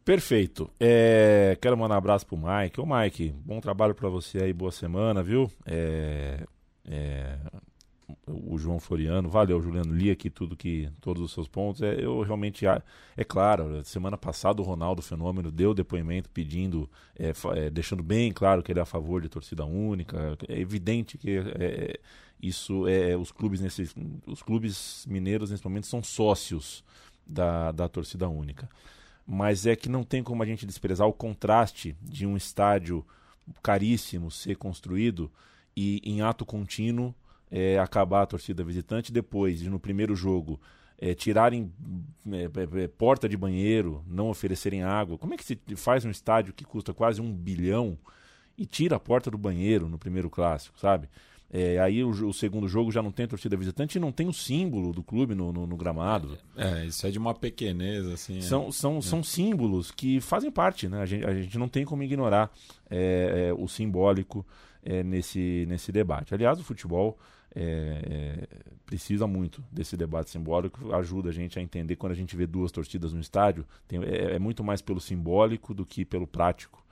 [0.07, 0.71] Perfeito.
[0.79, 2.79] É, quero mandar um abraço pro Mike.
[2.79, 5.51] Ô Mike, bom trabalho para você aí, boa semana, viu?
[5.65, 6.45] É,
[6.85, 7.37] é,
[8.25, 11.81] o João Floriano, valeu Juliano, li aqui tudo que todos os seus pontos.
[11.81, 16.89] É, eu realmente é claro, semana passada o Ronaldo Fenômeno deu depoimento pedindo,
[17.19, 20.37] é, é, deixando bem claro que ele é a favor de torcida única.
[20.47, 21.99] É evidente que é,
[22.41, 23.93] isso é os clubes nesses
[24.25, 26.81] os clubes mineiros nesse momento são sócios
[27.27, 28.69] da, da torcida única
[29.27, 33.05] mas é que não tem como a gente desprezar o contraste de um estádio
[33.61, 35.29] caríssimo ser construído
[35.75, 37.13] e em ato contínuo
[37.51, 40.59] é, acabar a torcida visitante depois de no primeiro jogo
[40.97, 41.71] é, tirarem
[42.31, 45.17] é, é, é, porta de banheiro, não oferecerem água.
[45.17, 47.97] Como é que se faz um estádio que custa quase um bilhão
[48.57, 51.07] e tira a porta do banheiro no primeiro clássico, sabe?
[51.51, 54.33] É, aí o, o, segundo jogo já não tem torcida visitante e não tem o
[54.33, 56.37] símbolo do clube no, no, no gramado.
[56.57, 58.41] É, isso é de uma pequenez, assim.
[58.41, 58.71] São, é.
[58.71, 61.01] são, são símbolos que fazem parte, né?
[61.01, 62.51] A gente, a gente não tem como ignorar
[62.89, 64.45] é, é, o simbólico
[64.83, 66.33] é, nesse, nesse debate.
[66.33, 67.17] Aliás, o futebol
[68.85, 72.71] precisa muito desse debate simbólico, ajuda a gente a entender quando a gente vê duas
[72.71, 76.85] torcidas no estádio, tem, é muito mais pelo simbólico do que pelo prático.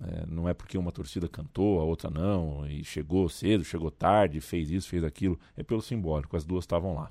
[0.00, 4.40] É, não é porque uma torcida cantou, a outra não, e chegou cedo, chegou tarde,
[4.40, 5.38] fez isso, fez aquilo.
[5.56, 7.10] É pelo simbólico, as duas estavam lá.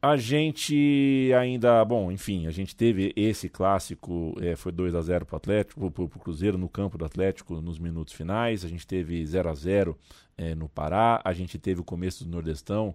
[0.00, 5.26] A gente ainda, bom, enfim, a gente teve esse clássico, é, foi 2 a 0
[5.26, 8.64] para o Atlético, para o Cruzeiro no campo do Atlético nos minutos finais.
[8.64, 9.98] A gente teve 0 a 0
[10.36, 11.20] é, no Pará.
[11.24, 12.94] A gente teve o começo do Nordestão,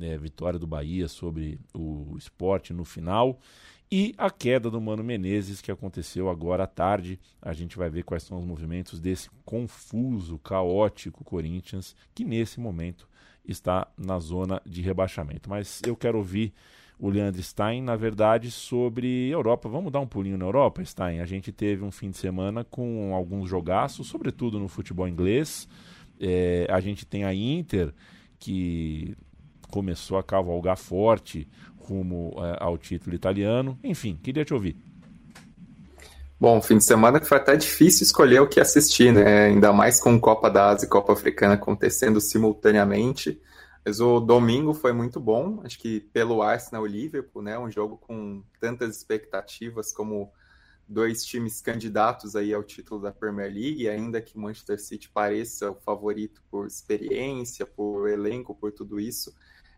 [0.00, 3.40] é, vitória do Bahia sobre o esporte no final
[3.94, 7.20] e a queda do Mano Menezes, que aconteceu agora à tarde.
[7.42, 13.06] A gente vai ver quais são os movimentos desse confuso, caótico Corinthians, que nesse momento
[13.44, 15.50] está na zona de rebaixamento.
[15.50, 16.54] Mas eu quero ouvir
[16.98, 19.68] o Leandro Stein, na verdade, sobre Europa.
[19.68, 21.20] Vamos dar um pulinho na Europa, Stein?
[21.20, 25.68] A gente teve um fim de semana com alguns jogaços, sobretudo no futebol inglês.
[26.18, 27.92] É, a gente tem a Inter
[28.38, 29.14] que
[29.72, 31.48] começou a cavalgar forte
[31.84, 33.78] rumo é, ao título italiano.
[33.82, 34.76] Enfim, queria te ouvir.
[36.42, 39.46] Bom, fim de semana foi até difícil escolher o que assistir, né?
[39.46, 43.40] Ainda mais com Copa da Ásia e Copa Africana acontecendo simultaneamente.
[43.84, 47.58] Mas o domingo foi muito bom, acho que pelo Arsenal Liverpool, né?
[47.58, 50.32] Um jogo com tantas expectativas como
[50.88, 55.74] dois times candidatos aí ao título da Premier League, ainda que Manchester City pareça o
[55.76, 59.32] favorito por experiência, por elenco, por tudo isso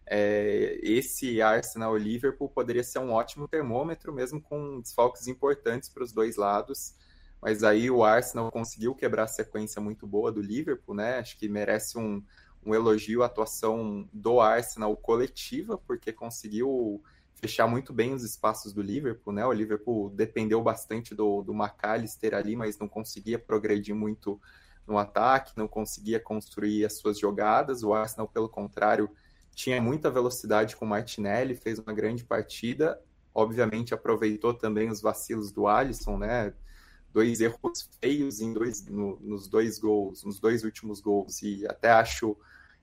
[0.07, 6.13] é, esse Arsenal Liverpool poderia ser um ótimo termômetro, mesmo com desfalques importantes para os
[6.13, 6.95] dois lados.
[7.41, 11.19] Mas aí o Arsenal conseguiu quebrar a sequência muito boa do Liverpool, né?
[11.19, 12.23] Acho que merece um,
[12.65, 17.03] um elogio à atuação do Arsenal coletiva, porque conseguiu
[17.35, 19.45] fechar muito bem os espaços do Liverpool, né?
[19.45, 24.41] O Liverpool dependeu bastante do, do McAllister ali, mas não conseguia progredir muito
[24.87, 27.83] no ataque, não conseguia construir as suas jogadas.
[27.83, 29.11] O Arsenal, pelo contrário,
[29.55, 33.01] tinha muita velocidade com o Martinelli, fez uma grande partida.
[33.35, 36.53] Obviamente aproveitou também os vacilos do Alisson, né?
[37.13, 41.43] Dois erros feios em dois, no, nos dois gols, nos dois últimos gols.
[41.43, 42.37] E até acho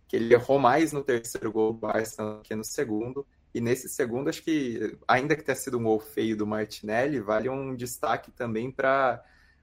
[0.07, 3.25] que ele errou mais no terceiro gol do Arsenal que no segundo.
[3.53, 7.49] E nesse segundo, acho que, ainda que tenha sido um gol feio do Martinelli, vale
[7.49, 9.21] um destaque também para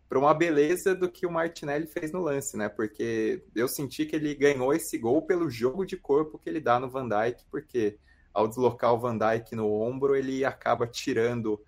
[0.09, 2.68] para uma beleza do que o Martinelli fez no lance, né?
[2.68, 6.80] Porque eu senti que ele ganhou esse gol pelo jogo de corpo que ele dá
[6.80, 7.98] no Van Dijk, porque
[8.32, 11.61] ao deslocar o Van Dijk no ombro, ele acaba tirando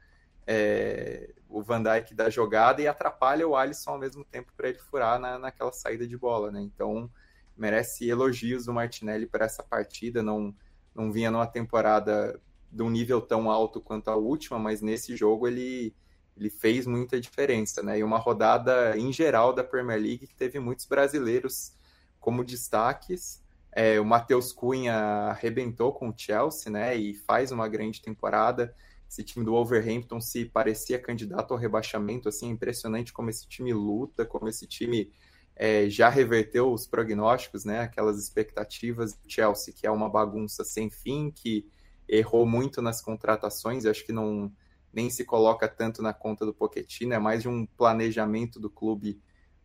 [0.46, 4.78] é, o Van Dijk da jogada e atrapalha o Alisson ao mesmo tempo para ele
[4.78, 6.62] furar na, naquela saída de bola, né?
[6.62, 7.10] Então
[7.56, 10.22] merece elogios do Martinelli para essa partida.
[10.22, 10.54] Não,
[10.94, 12.40] não vinha numa temporada
[12.72, 15.94] de um nível tão alto quanto a última, mas nesse jogo ele
[16.40, 17.98] ele fez muita diferença, né?
[17.98, 21.72] E uma rodada em geral da Premier League que teve muitos brasileiros
[22.18, 23.42] como destaques.
[23.70, 24.94] É, o Matheus Cunha
[25.28, 26.96] arrebentou com o Chelsea, né?
[26.96, 28.74] E faz uma grande temporada.
[29.08, 33.72] Esse time do Wolverhampton se parecia candidato ao rebaixamento, assim, é impressionante como esse time
[33.72, 35.12] luta, como esse time
[35.54, 37.80] é, já reverteu os prognósticos, né?
[37.80, 41.68] Aquelas expectativas do Chelsea, que é uma bagunça sem fim, que
[42.08, 44.50] errou muito nas contratações, acho que não
[44.92, 49.20] nem se coloca tanto na conta do Pochettino, é mais de um planejamento do clube.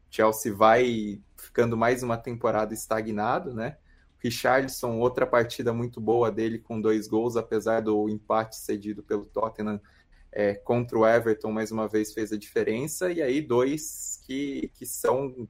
[0.10, 3.78] Chelsea vai ficando mais uma temporada estagnado, né?
[4.20, 9.80] Richarlison, outra partida muito boa dele com dois gols, apesar do empate cedido pelo Tottenham
[10.32, 13.12] é, contra o Everton, mais uma vez fez a diferença.
[13.12, 15.48] E aí, dois que, que são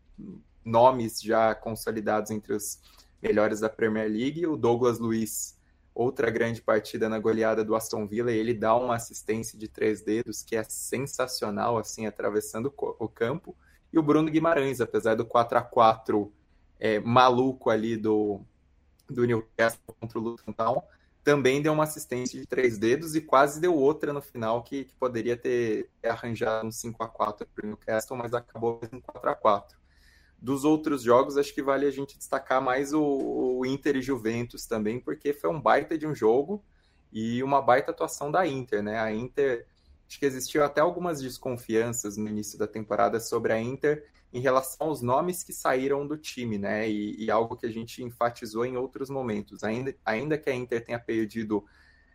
[0.63, 2.79] nomes já consolidados entre os
[3.21, 5.57] melhores da Premier League: o Douglas Luiz
[5.95, 10.01] outra grande partida na goleada do Aston Villa e ele dá uma assistência de três
[10.01, 13.55] dedos que é sensacional, assim, atravessando o campo.
[13.93, 16.31] E o Bruno Guimarães, apesar do 4 a 4
[16.77, 18.41] é, maluco ali do,
[19.09, 20.83] do Newcastle contra o Luton Town,
[21.23, 24.93] também deu uma assistência de três dedos e quase deu outra no final que, que
[24.95, 29.33] poderia ter arranjado um 5 a 4 para o Newcastle, mas acabou em 4 a
[29.33, 29.84] 4
[30.45, 34.67] dos outros jogos, acho que vale a gente destacar mais o, o, Inter e Juventus
[34.67, 36.63] também, porque foi um baita de um jogo
[37.11, 38.99] e uma baita atuação da Inter, né?
[38.99, 39.65] A Inter,
[40.07, 44.87] acho que existiu até algumas desconfianças no início da temporada sobre a Inter em relação
[44.87, 46.87] aos nomes que saíram do time, né?
[46.87, 49.63] E, e algo que a gente enfatizou em outros momentos.
[49.63, 51.65] Ainda, ainda que a Inter tenha perdido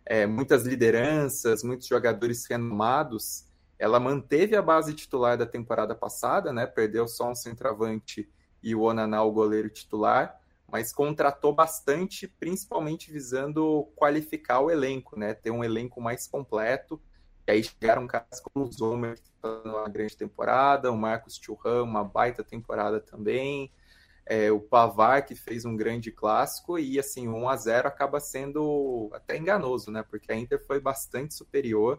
[0.07, 3.45] é, muitas lideranças, muitos jogadores renomados,
[3.81, 6.66] ela manteve a base titular da temporada passada, né?
[6.66, 8.31] Perdeu só um centroavante
[8.62, 10.39] e o Onaná, o goleiro titular,
[10.70, 15.33] mas contratou bastante, principalmente visando qualificar o elenco, né?
[15.33, 17.01] Ter um elenco mais completo.
[17.47, 21.83] E aí chegaram caras como o Zomer, que está uma grande temporada, o Marcos Churran,
[21.85, 23.72] uma baita temporada também.
[24.26, 29.09] É, o Pavar, que fez um grande clássico, e assim, 1 a 0 acaba sendo
[29.14, 30.03] até enganoso, né?
[30.03, 31.99] Porque a Inter foi bastante superior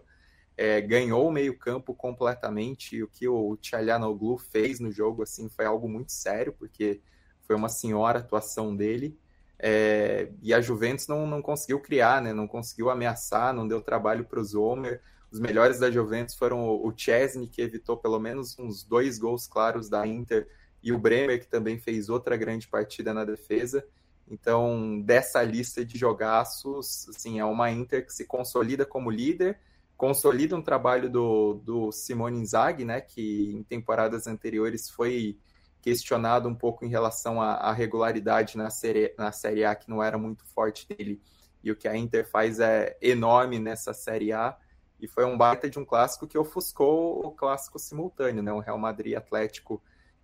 [0.61, 2.97] é, ganhou o meio-campo completamente.
[2.97, 7.01] E o que o Tchalhanoglu fez no jogo assim foi algo muito sério, porque
[7.47, 9.17] foi uma senhora atuação dele.
[9.57, 12.31] É, e a Juventus não, não conseguiu criar, né?
[12.31, 15.01] não conseguiu ameaçar, não deu trabalho para o Zomer.
[15.31, 19.89] Os melhores da Juventus foram o Chesney, que evitou pelo menos uns dois gols claros
[19.89, 20.47] da Inter,
[20.83, 23.83] e o Bremer, que também fez outra grande partida na defesa.
[24.29, 29.57] Então, dessa lista de jogaços, assim, é uma Inter que se consolida como líder,
[30.01, 35.37] consolida um trabalho do, do Simone Inzaghi, né, que em temporadas anteriores foi
[35.79, 40.17] questionado um pouco em relação à, regularidade na série, na série A, que não era
[40.17, 41.21] muito forte dele,
[41.63, 44.57] e o que a Inter faz é enorme nessa Série A,
[44.99, 48.79] e foi um baita de um clássico que ofuscou o clássico simultâneo, né, o Real
[48.79, 49.83] Madrid Atlético,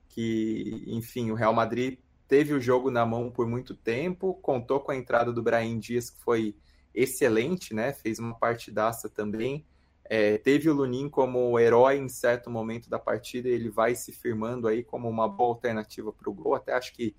[0.10, 4.92] que, enfim, o Real Madrid teve o jogo na mão por muito tempo, contou com
[4.92, 6.56] a entrada do Brahim Dias, que foi
[6.98, 7.94] excelente, né?
[7.94, 9.64] Fez uma partidaça também.
[10.04, 14.68] É, teve o Lunin como herói em certo momento da partida, ele vai se firmando
[14.68, 16.56] aí como uma boa alternativa para o gol.
[16.56, 17.16] Até acho que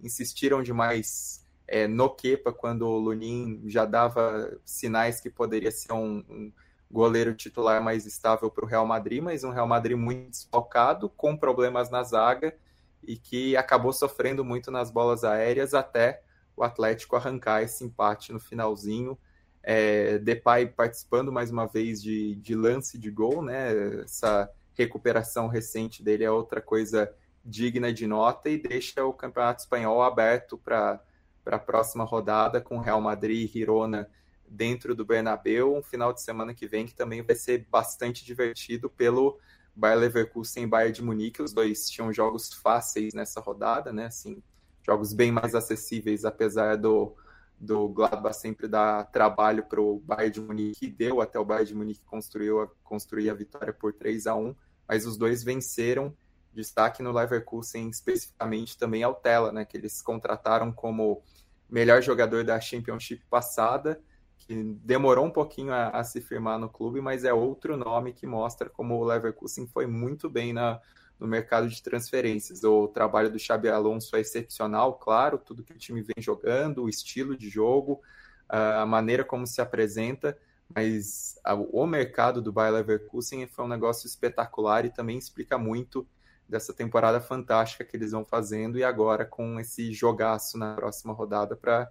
[0.00, 6.18] insistiram demais é, no Kepa quando o Lunin já dava sinais que poderia ser um,
[6.28, 6.52] um
[6.90, 11.36] goleiro titular mais estável para o Real Madrid, mas um Real Madrid muito desfocado, com
[11.36, 12.54] problemas na zaga
[13.02, 16.22] e que acabou sofrendo muito nas bolas aéreas até
[16.56, 19.18] o Atlético arrancar esse empate no finalzinho.
[19.62, 24.02] É, Depay participando mais uma vez de, de lance de gol, né?
[24.02, 27.12] Essa recuperação recente dele é outra coisa
[27.44, 31.00] digna de nota e deixa o Campeonato Espanhol aberto para
[31.46, 34.08] a próxima rodada com Real Madrid e Girona
[34.46, 38.90] dentro do Bernabéu, um final de semana que vem que também vai ser bastante divertido
[38.90, 39.38] pelo
[39.74, 44.06] Bayer Leverkusen e Bayern de Munique, os dois tinham jogos fáceis nessa rodada, né?
[44.06, 44.42] Assim,
[44.84, 47.14] jogos bem mais acessíveis, apesar do,
[47.58, 51.74] do Gladbach sempre dar trabalho para o Bayern de Munique, deu até o Bayern de
[51.74, 54.54] Munique construiu, construir a vitória por 3 a 1
[54.86, 56.14] mas os dois venceram.
[56.52, 59.64] Destaque no Leverkusen especificamente também ao Tela, né?
[59.64, 61.22] Que eles contrataram como
[61.70, 63.98] melhor jogador da Championship passada
[64.46, 68.26] que demorou um pouquinho a, a, se firmar no clube, mas é outro nome que
[68.26, 70.80] mostra como o Leverkusen foi muito bem na,
[71.22, 72.64] no mercado de transferências.
[72.64, 76.88] O trabalho do Xabi Alonso é excepcional, claro, tudo que o time vem jogando, o
[76.88, 78.00] estilo de jogo,
[78.48, 80.36] a maneira como se apresenta,
[80.74, 81.38] mas
[81.70, 86.06] o mercado do Bayer Leverkusen foi um negócio espetacular e também explica muito
[86.48, 91.56] dessa temporada fantástica que eles vão fazendo e agora com esse jogaço na próxima rodada
[91.56, 91.90] para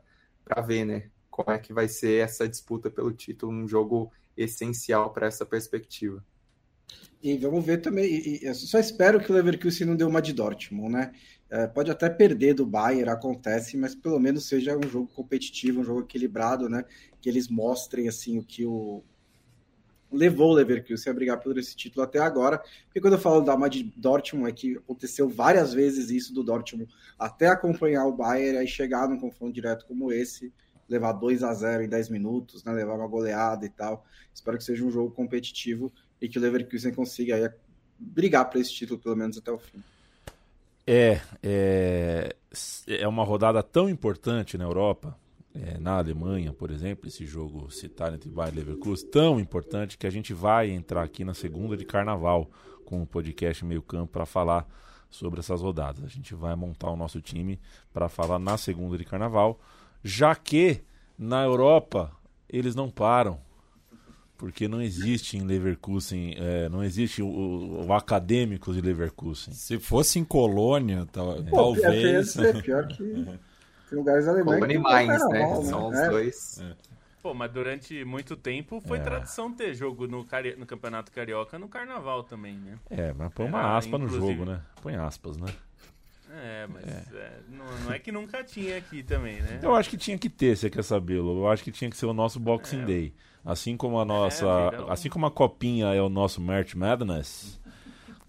[0.65, 1.09] ver, né?
[1.31, 6.23] como é que vai ser essa disputa pelo título, um jogo essencial para essa perspectiva.
[7.23, 10.33] E vamos ver também, e, eu só espero que o Leverkusen não dê uma de
[10.33, 11.11] Dortmund, né?
[11.49, 15.83] É, pode até perder do Bayern, acontece, mas pelo menos seja um jogo competitivo, um
[15.83, 16.85] jogo equilibrado, né?
[17.19, 19.03] Que eles mostrem assim o que o
[20.11, 22.61] levou o Leverkusen a brigar por esse título até agora.
[22.85, 26.43] Porque quando eu falo da uma de Dortmund é que aconteceu várias vezes isso do
[26.43, 30.51] Dortmund até acompanhar o Bayern, aí chegar num confronto direto como esse
[30.89, 34.05] levar 2 a 0 em 10 minutos, né, levar uma goleada e tal.
[34.33, 37.49] Espero que seja um jogo competitivo e que o Leverkusen consiga aí
[37.97, 39.83] brigar por esse título pelo menos até o fim.
[40.85, 42.35] É, é,
[42.87, 45.17] é uma rodada tão importante na Europa,
[45.53, 50.07] é, na Alemanha, por exemplo, esse jogo citado entre Bayern e Leverkusen, tão importante que
[50.07, 52.49] a gente vai entrar aqui na segunda de Carnaval
[52.85, 54.67] com o podcast Meio Campo para falar
[55.09, 56.03] sobre essas rodadas.
[56.03, 57.59] A gente vai montar o nosso time
[57.93, 59.59] para falar na segunda de Carnaval
[60.03, 60.81] já que
[61.17, 62.11] na Europa
[62.49, 63.39] eles não param.
[64.41, 69.53] Porque não existe em Leverkusen, é, não existe o, o, acadêmico de Leverkusen.
[69.53, 72.33] Se fosse em Colônia, tal, Pô, talvez.
[72.33, 73.03] Pior, pior que
[73.87, 74.55] tem lugares alemães.
[74.55, 75.39] Colônia e Mainz, né?
[75.45, 75.61] né?
[75.61, 76.09] São os é.
[76.09, 76.59] dois.
[76.59, 76.75] É.
[77.21, 79.01] Pô, mas durante muito tempo foi é.
[79.01, 80.55] tradição ter jogo no, Cari...
[80.55, 82.79] no Campeonato Carioca no Carnaval também, né?
[82.89, 84.59] É, mas põe uma aspa no jogo, né?
[84.81, 85.53] Põe aspas, né?
[86.31, 87.03] É, mas é.
[87.13, 89.59] É, não, não, é que nunca tinha aqui também, né?
[89.61, 92.07] Eu acho que tinha que ter, você quer saber, Eu acho que tinha que ser
[92.07, 92.85] o nosso Boxing é.
[92.85, 93.13] Day.
[93.43, 94.45] Assim como a nossa.
[94.45, 97.59] É, assim como a copinha é o nosso March Madness.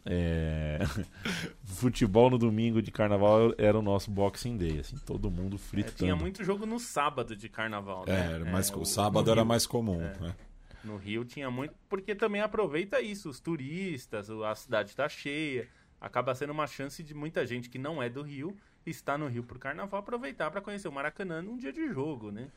[0.04, 0.78] É...
[1.64, 5.96] Futebol no domingo de carnaval era o nosso Boxing Day, assim, todo mundo fritando.
[5.96, 8.36] tinha muito jogo no sábado de carnaval, né?
[8.36, 9.48] É, mas o sábado era Rio.
[9.48, 10.34] mais comum, né?
[10.82, 15.68] No Rio tinha muito, porque também aproveita isso, os turistas, a cidade está cheia
[16.02, 19.44] acaba sendo uma chance de muita gente que não é do Rio estar no Rio
[19.44, 22.48] por carnaval aproveitar para conhecer o Maracanã num dia de jogo, né?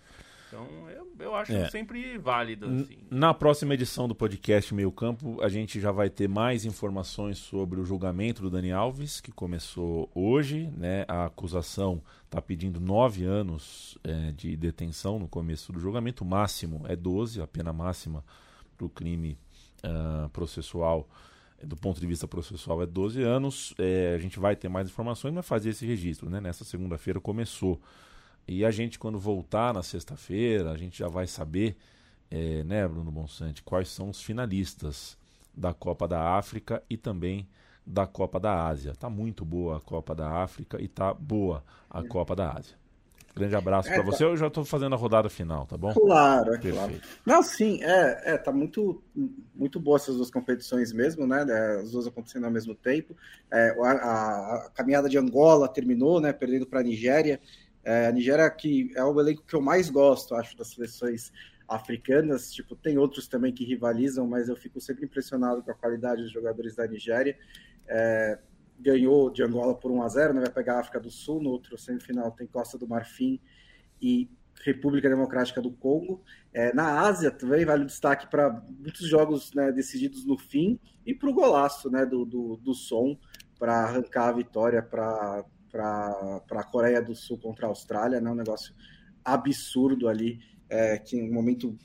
[0.55, 1.69] Então eu, eu acho é.
[1.69, 2.67] sempre válido.
[2.67, 2.97] Assim.
[3.11, 7.79] Na próxima edição do podcast Meio Campo, a gente já vai ter mais informações sobre
[7.79, 10.71] o julgamento do Dani Alves, que começou hoje.
[10.77, 11.03] Né?
[11.09, 16.23] A acusação está pedindo nove anos é, de detenção no começo do julgamento.
[16.23, 18.23] O máximo é 12, a pena máxima
[18.77, 19.37] para o crime
[19.83, 21.07] uh, processual
[21.63, 23.73] do ponto de vista processual é 12 anos.
[23.77, 26.29] É, a gente vai ter mais informações, mas fazer esse registro.
[26.29, 26.39] Né?
[26.39, 27.81] Nessa segunda-feira começou.
[28.47, 31.75] E a gente, quando voltar na sexta-feira, a gente já vai saber,
[32.29, 35.17] é, né, Bruno Bonsante, quais são os finalistas
[35.53, 37.47] da Copa da África e também
[37.85, 38.93] da Copa da Ásia.
[38.95, 42.75] Tá muito boa a Copa da África e tá boa a Copa da Ásia.
[43.35, 44.23] Grande abraço é, para você.
[44.23, 44.29] Tá...
[44.29, 45.93] Eu já estou fazendo a rodada final, tá bom?
[45.93, 46.75] Claro, é Perfeito.
[46.75, 46.93] claro.
[47.25, 49.03] Não, sim, é, é, tá muito,
[49.53, 51.45] muito boa essas duas competições mesmo, né?
[51.47, 53.13] É, as duas acontecendo ao mesmo tempo.
[53.51, 56.31] É, a, a, a, caminhada de Angola terminou, né?
[56.31, 57.41] Perdendo para a Nigéria.
[57.85, 61.31] É, a Nigéria que é o elenco que eu mais gosto, acho, das seleções
[61.67, 62.51] africanas.
[62.51, 66.31] Tipo, tem outros também que rivalizam, mas eu fico sempre impressionado com a qualidade dos
[66.31, 67.37] jogadores da Nigéria.
[67.87, 68.39] É,
[68.79, 70.41] ganhou de Angola por 1 a 0 né?
[70.41, 73.39] vai pegar a África do Sul, no outro semifinal tem Costa do Marfim
[74.01, 74.29] e
[74.63, 76.23] República Democrática do Congo.
[76.53, 81.13] É, na Ásia também vale o destaque para muitos jogos né, decididos no fim e
[81.13, 83.17] para o golaço né, do, do, do som
[83.59, 88.73] para arrancar a vitória para a Coreia do Sul contra a Austrália, né, um negócio
[89.23, 90.39] absurdo ali,
[90.69, 91.77] é, que um momento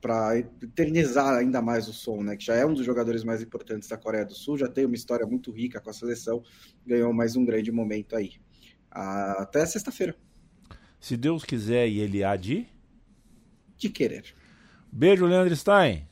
[0.00, 3.88] para eternizar ainda mais o som, né, que já é um dos jogadores mais importantes
[3.88, 6.42] da Coreia do Sul, já tem uma história muito rica com a seleção,
[6.84, 8.32] ganhou mais um grande momento aí.
[8.90, 10.14] Até sexta-feira.
[11.00, 12.66] Se Deus quiser e ele há de?
[13.76, 14.34] De querer.
[14.90, 16.06] Beijo, Leandro Stein.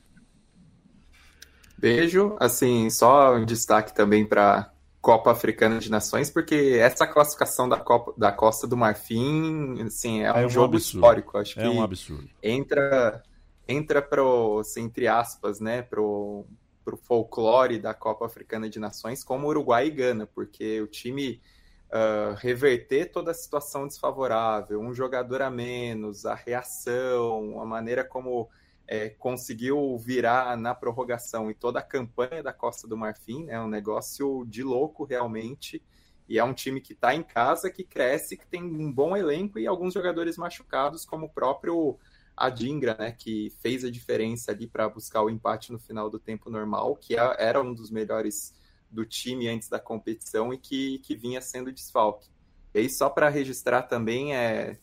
[1.77, 2.35] Beijo.
[2.39, 4.70] Assim, só um destaque também para
[5.01, 10.27] Copa Africana de Nações, porque essa classificação da, Copa, da Costa do Marfim, assim, é,
[10.27, 10.97] é um, um, jogo absurdo.
[10.97, 11.37] histórico.
[11.39, 12.29] Acho é que um absurdo.
[12.43, 13.23] Entra,
[13.67, 16.45] entra pro, assim, entre aspas, né, pro,
[16.85, 21.41] pro folclore da Copa Africana de Nações, como Uruguai e Gana, porque o time
[21.87, 28.49] uh, reverter toda a situação desfavorável, um jogador a menos, a reação, a maneira como
[28.87, 33.67] é, conseguiu virar na prorrogação e toda a campanha da Costa do Marfim, é um
[33.67, 35.81] negócio de louco realmente.
[36.27, 39.59] E é um time que está em casa, que cresce, que tem um bom elenco
[39.59, 41.97] e alguns jogadores machucados, como o próprio
[42.37, 46.49] Adingra, né, que fez a diferença ali para buscar o empate no final do tempo
[46.49, 48.53] normal, que é, era um dos melhores
[48.89, 52.29] do time antes da competição e que, que vinha sendo desfalque.
[52.73, 54.79] E aí, só para registrar também, é,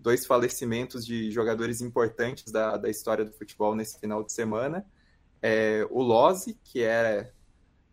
[0.00, 4.84] dois falecimentos de jogadores importantes da, da história do futebol nesse final de semana.
[5.42, 7.32] É, o Lozzi, que é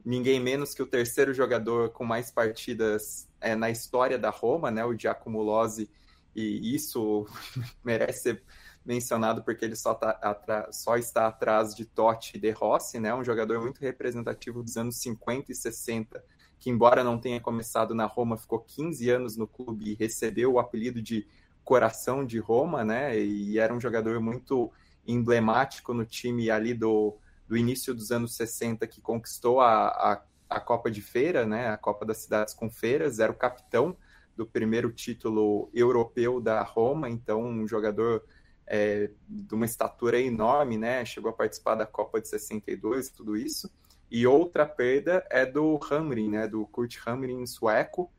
[0.03, 4.85] ninguém menos que o terceiro jogador com mais partidas é, na história da Roma, né,
[4.85, 5.89] o Giacomo Lozzi,
[6.33, 7.27] e isso
[7.83, 8.43] merece ser
[8.85, 13.13] mencionado porque ele só, tá só está atrás de Totti e De Rossi, né?
[13.13, 16.23] Um jogador muito representativo dos anos 50 e 60,
[16.57, 20.59] que embora não tenha começado na Roma, ficou 15 anos no clube e recebeu o
[20.59, 21.27] apelido de
[21.67, 23.19] coração de Roma, né?
[23.19, 24.71] E era um jogador muito
[25.05, 30.59] emblemático no time ali do, do início dos anos 60 que conquistou a, a, a
[30.61, 31.67] Copa de Feira, né?
[31.67, 33.97] A Copa das Cidades com Feiras, era o capitão
[34.33, 38.23] do primeiro título europeu da Roma, então um jogador
[38.65, 41.03] é, de uma estatura enorme, né?
[41.03, 43.69] Chegou a participar da Copa de 62, tudo isso.
[44.09, 46.47] E outra perda é do Hamrin, né?
[46.47, 48.09] Do Kurt Hamrin sueco,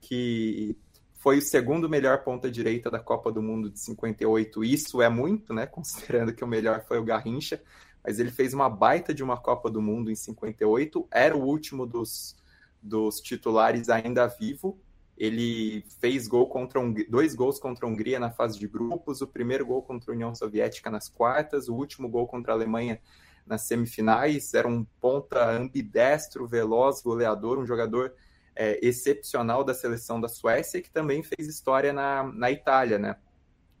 [0.00, 0.76] que
[1.18, 4.64] foi o segundo melhor ponta direita da Copa do Mundo de 58.
[4.64, 5.66] Isso é muito, né?
[5.68, 7.62] Considerando que o melhor foi o Garrincha,
[8.02, 11.06] mas ele fez uma baita de uma Copa do Mundo em 58.
[11.10, 12.36] Era o último dos,
[12.82, 14.78] dos titulares ainda vivo
[15.18, 19.26] ele fez gol contra um, dois gols contra a Hungria na fase de grupos, o
[19.26, 23.00] primeiro gol contra a União Soviética nas quartas, o último gol contra a Alemanha
[23.44, 24.54] nas semifinais.
[24.54, 28.14] Era um ponta ambidestro, veloz, goleador, um jogador
[28.58, 33.16] é, excepcional da seleção da Suécia que também fez história na, na Itália, né?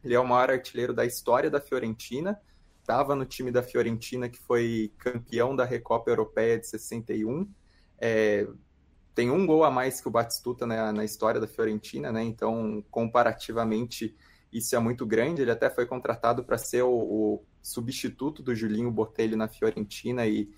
[0.04, 2.40] Ele é o maior artilheiro da história da Fiorentina,
[2.80, 7.50] estava no time da Fiorentina que foi campeão da Recopa Europeia de 61.
[8.00, 8.46] É,
[9.16, 12.22] tem um gol a mais que o Batistuta né, na história da Fiorentina, né?
[12.22, 14.16] Então, comparativamente,
[14.52, 15.42] isso é muito grande.
[15.42, 20.48] Ele até foi contratado para ser o, o, substituto do Julinho Botelho na Fiorentina e,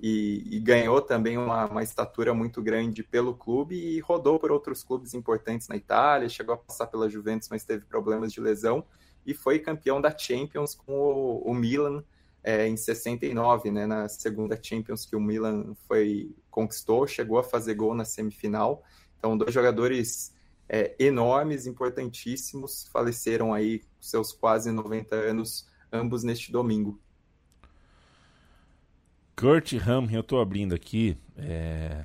[0.00, 4.82] e, e ganhou também uma, uma, estatura muito grande pelo clube e rodou por outros
[4.82, 8.84] clubes importantes na Itália, chegou a passar pela Juventus, mas teve problemas de lesão
[9.24, 12.04] e foi campeão da Champions com o, o Milan
[12.44, 17.74] é, em 69, né, na segunda Champions que o Milan foi conquistou, chegou a fazer
[17.74, 18.84] gol na semifinal.
[19.18, 20.32] Então, dois jogadores
[20.68, 27.00] é, enormes, importantíssimos, faleceram aí seus quase 90 anos, ambos neste domingo.
[29.36, 31.14] Kurt Ham, eu estou abrindo aqui.
[31.36, 32.04] É...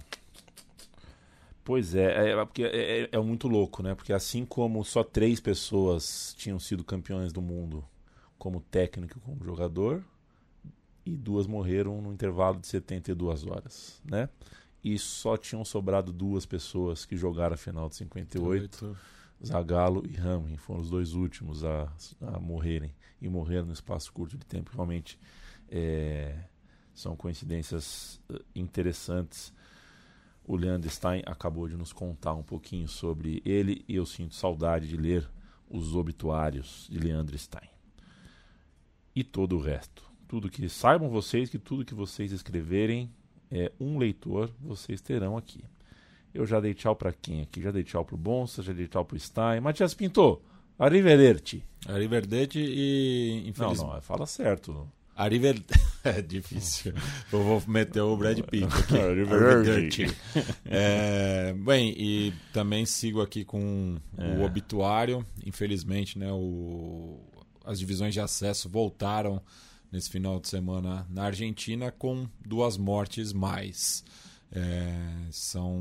[1.63, 3.95] Pois é, é, é porque é, é, é, muito louco, né?
[3.95, 7.85] Porque assim como só três pessoas tinham sido campeões do mundo
[8.37, 10.03] como técnico e como jogador,
[11.05, 14.27] e duas morreram no intervalo de 72 horas, né?
[14.83, 18.85] E só tinham sobrado duas pessoas que jogaram a final de 58.
[18.85, 18.97] Oito.
[19.45, 24.37] Zagallo e Ramin foram os dois últimos a, a morrerem e morreram no espaço curto
[24.37, 24.71] de tempo.
[24.73, 25.19] Realmente
[25.69, 26.35] é,
[26.93, 29.53] são coincidências eh, interessantes.
[30.43, 34.87] O Leandro Stein acabou de nos contar um pouquinho sobre ele e eu sinto saudade
[34.87, 35.29] de ler
[35.69, 37.69] os obituários de Leandro Stein
[39.15, 43.11] e todo o resto tudo que saibam vocês que tudo que vocês escreverem
[43.51, 45.61] é um leitor vocês terão aqui.
[46.33, 47.61] Eu já dei tchau para quem aqui?
[47.61, 49.59] Já dei tchau pro Bonsa, já dei tchau pro Stein.
[49.59, 50.41] Matias Pinto,
[50.79, 51.61] arrivederci.
[51.85, 53.81] Arrivederci e infelizmente...
[53.85, 54.89] Não, não, fala certo.
[55.15, 55.61] Arriver...
[56.03, 56.95] É difícil.
[57.31, 58.97] Eu vou meter o Brad Pitt aqui.
[58.97, 60.07] Arrivederci.
[60.65, 64.35] É, bem, e também sigo aqui com é.
[64.35, 65.23] o obituário.
[65.45, 67.19] Infelizmente, né, o...
[67.63, 69.39] as divisões de acesso voltaram
[69.91, 74.03] nesse final de semana na Argentina com duas mortes mais.
[74.51, 74.91] É,
[75.29, 75.77] são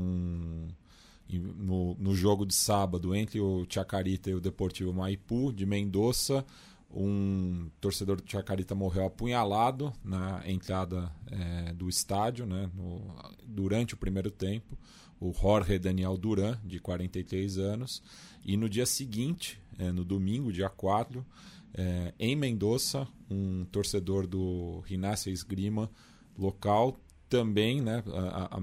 [1.39, 6.45] no, no jogo de sábado entre o Chacarita e o Deportivo Maipú de Mendoza
[6.93, 13.15] um torcedor do Chacarita morreu apunhalado na entrada é, do estádio né, no,
[13.45, 14.77] durante o primeiro tempo,
[15.19, 18.03] o Jorge Daniel Duran, de 43 anos.
[18.43, 21.25] E no dia seguinte, é, no domingo, dia 4,
[21.73, 25.89] é, em Mendoza, um torcedor do Rinácia Esgrima
[26.37, 26.97] local
[27.29, 28.59] também, né, a, a,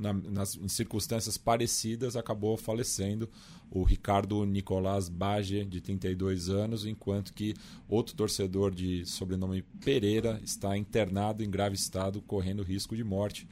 [0.00, 3.28] na, nas, em circunstâncias parecidas, acabou falecendo
[3.70, 7.54] o Ricardo Nicolás Bage, de 32 anos, enquanto que
[7.88, 13.46] outro torcedor de sobrenome Pereira está internado em grave estado, correndo risco de morte.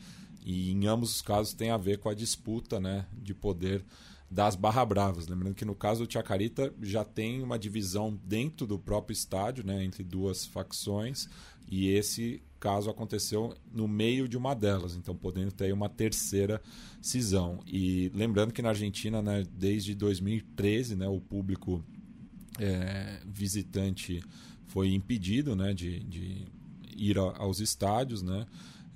[0.44, 3.84] E em ambos os casos tem a ver com a disputa né, de poder
[4.30, 5.28] das Barra Bravas.
[5.28, 9.84] Lembrando que no caso do Chacarita já tem uma divisão dentro do próprio estádio, né,
[9.84, 11.28] entre duas facções,
[11.70, 16.60] e esse caso aconteceu no meio de uma delas, então podendo ter uma terceira
[17.00, 17.60] cisão.
[17.66, 21.84] E lembrando que na Argentina, né, desde 2013, né, o público
[22.58, 24.22] é, visitante
[24.66, 26.46] foi impedido né, de, de
[26.96, 28.46] ir a, aos estádios, né?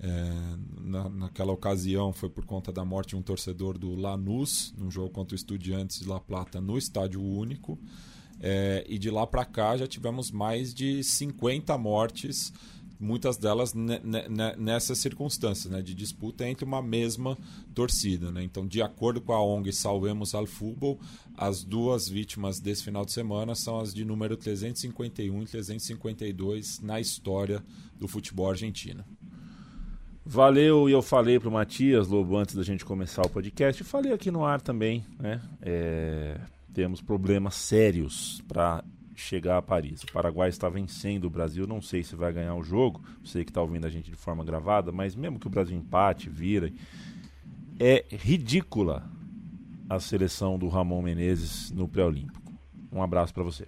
[0.04, 4.90] É, na, naquela ocasião foi por conta da morte de um torcedor do Lanús, num
[4.90, 7.78] jogo contra o Estudiantes de La Plata no Estádio Único.
[8.40, 12.52] É, e de lá para cá já tivemos mais de 50 mortes
[13.02, 13.74] muitas delas
[14.56, 17.36] nessas circunstâncias né, de disputa entre uma mesma
[17.74, 18.30] torcida.
[18.30, 18.44] Né?
[18.44, 21.00] Então, de acordo com a ONG Salvemos al Futebol,
[21.36, 27.00] as duas vítimas desse final de semana são as de número 351 e 352 na
[27.00, 27.62] história
[27.98, 29.04] do futebol argentino.
[30.24, 34.12] Valeu, e eu falei para o Matias Lobo antes da gente começar o podcast, falei
[34.12, 35.42] aqui no ar também, né?
[35.60, 36.38] É,
[36.72, 38.84] temos problemas sérios para
[39.14, 40.02] chegar a Paris.
[40.02, 43.50] O Paraguai está vencendo o Brasil, não sei se vai ganhar o jogo, sei que
[43.50, 46.72] está ouvindo a gente de forma gravada, mas mesmo que o Brasil empate, vira,
[47.78, 49.08] é ridícula
[49.88, 52.52] a seleção do Ramon Menezes no pré-olímpico.
[52.90, 53.66] Um abraço para você.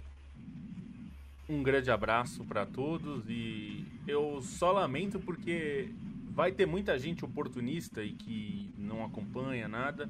[1.47, 5.89] Um grande abraço para todos e eu só lamento porque
[6.33, 10.09] vai ter muita gente oportunista e que não acompanha nada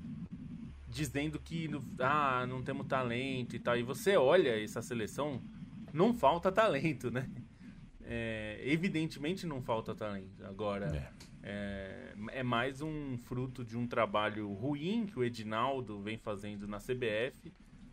[0.96, 1.70] dizendo que
[2.00, 3.78] ah, não temos talento e tal.
[3.78, 5.44] E você olha essa seleção,
[5.94, 7.30] não falta talento, né?
[8.02, 10.46] É, evidentemente não falta talento.
[10.46, 11.12] Agora, é.
[11.44, 12.44] É, é.
[12.44, 17.52] mais um fruto de um trabalho ruim que o Edinaldo vem fazendo na CBF.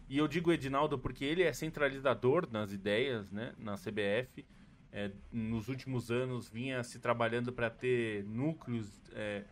[0.08, 4.46] E eu digo Edinaldo porque ele é centralizador nas ideias né, na CBF.
[4.92, 9.44] É, nos últimos anos vinha se trabalhando para ter núcleos é,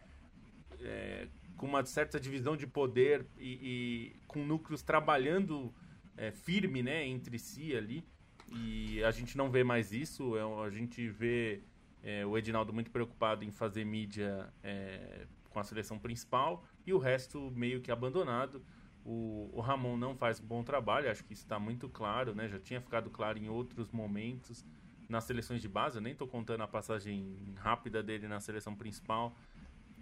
[0.83, 1.29] é,
[1.61, 5.71] com uma certa divisão de poder e, e com núcleos trabalhando
[6.17, 8.03] é, firme né, entre si ali.
[8.51, 11.63] E a gente não vê mais isso, é, a gente vê
[12.03, 16.99] é, o Edinaldo muito preocupado em fazer mídia é, com a seleção principal e o
[16.99, 18.65] resto meio que abandonado.
[19.05, 22.49] O, o Ramon não faz bom trabalho, acho que isso está muito claro, né?
[22.49, 24.65] já tinha ficado claro em outros momentos
[25.11, 25.99] nas seleções de base.
[25.99, 29.37] Eu nem estou contando a passagem rápida dele na seleção principal,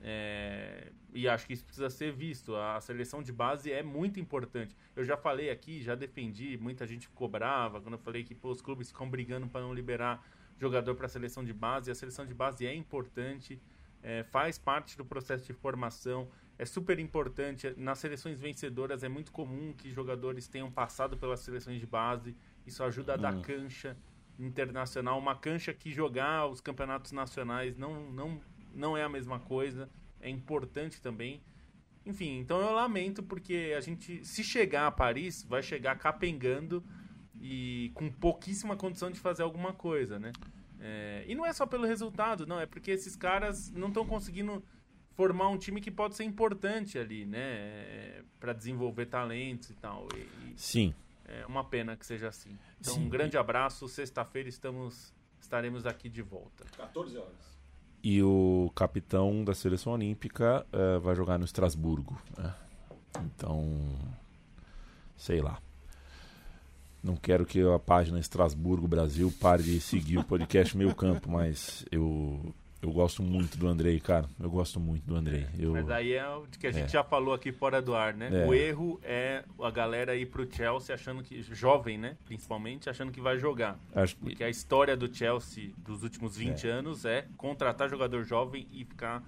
[0.01, 2.55] é, e acho que isso precisa ser visto.
[2.55, 4.77] A seleção de base é muito importante.
[4.95, 8.51] Eu já falei aqui, já defendi, muita gente ficou brava quando eu falei que pô,
[8.51, 10.25] os clubes ficam brigando para não liberar
[10.59, 11.91] jogador para a seleção de base.
[11.91, 13.61] A seleção de base é importante,
[14.03, 16.29] é, faz parte do processo de formação,
[16.59, 17.73] é super importante.
[17.77, 22.37] Nas seleções vencedoras é muito comum que jogadores tenham passado pelas seleções de base.
[22.67, 23.43] Isso ajuda a dar hum.
[23.43, 23.97] cancha
[24.39, 28.41] internacional, uma cancha que jogar os campeonatos nacionais não, não
[28.75, 29.89] não é a mesma coisa,
[30.21, 31.41] é importante também.
[32.05, 36.83] Enfim, então eu lamento porque a gente, se chegar a Paris, vai chegar capengando
[37.41, 40.33] e com pouquíssima condição de fazer alguma coisa, né?
[40.81, 44.65] É, e não é só pelo resultado, não, é porque esses caras não estão conseguindo
[45.15, 47.41] formar um time que pode ser importante ali, né?
[47.41, 50.09] É, para desenvolver talentos e tal.
[50.17, 50.95] E, Sim.
[51.25, 52.57] É uma pena que seja assim.
[52.81, 53.05] Então, Sim.
[53.05, 53.87] um grande abraço.
[53.87, 56.65] Sexta-feira estamos estaremos aqui de volta.
[56.77, 57.58] 14 horas.
[58.03, 62.21] E o capitão da seleção olímpica uh, vai jogar no Estrasburgo.
[62.37, 62.55] Né?
[63.25, 63.67] Então,
[65.17, 65.59] sei lá.
[67.03, 71.85] Não quero que a página Estrasburgo Brasil pare de seguir o podcast Meio Campo, mas
[71.91, 74.29] eu Eu gosto muito do Andrei, cara.
[74.39, 75.47] Eu gosto muito do Andrei.
[75.59, 75.73] Eu...
[75.73, 76.89] Mas aí é o que a gente É.
[76.89, 78.45] já falou aqui fora do ar, né?
[78.45, 78.47] É.
[78.47, 81.43] O erro é a galera ir pro Chelsea achando que.
[81.43, 82.17] Jovem, né?
[82.25, 83.79] Principalmente, achando que vai jogar.
[83.95, 88.69] Acho que Porque a história do Chelsea dos últimos 20 anos é contratar jogador jovem
[88.71, 89.25] e ficar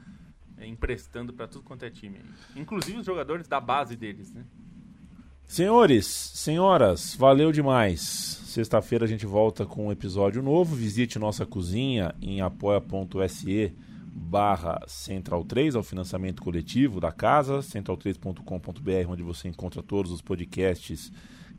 [0.56, 2.20] é, emprestando pra tudo quanto é time.
[2.54, 4.44] Inclusive os jogadores da base deles, né?
[5.50, 8.00] Senhores, senhoras, valeu demais.
[8.00, 10.76] Sexta-feira a gente volta com um episódio novo.
[10.76, 13.74] Visite nossa cozinha em apoia.se
[14.14, 21.10] barra Central 3, ao financiamento coletivo da casa, central3.com.br, onde você encontra todos os podcasts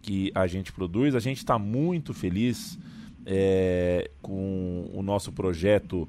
[0.02, 1.14] que a gente produz.
[1.14, 2.80] A gente está muito feliz
[3.26, 6.08] é, com o nosso projeto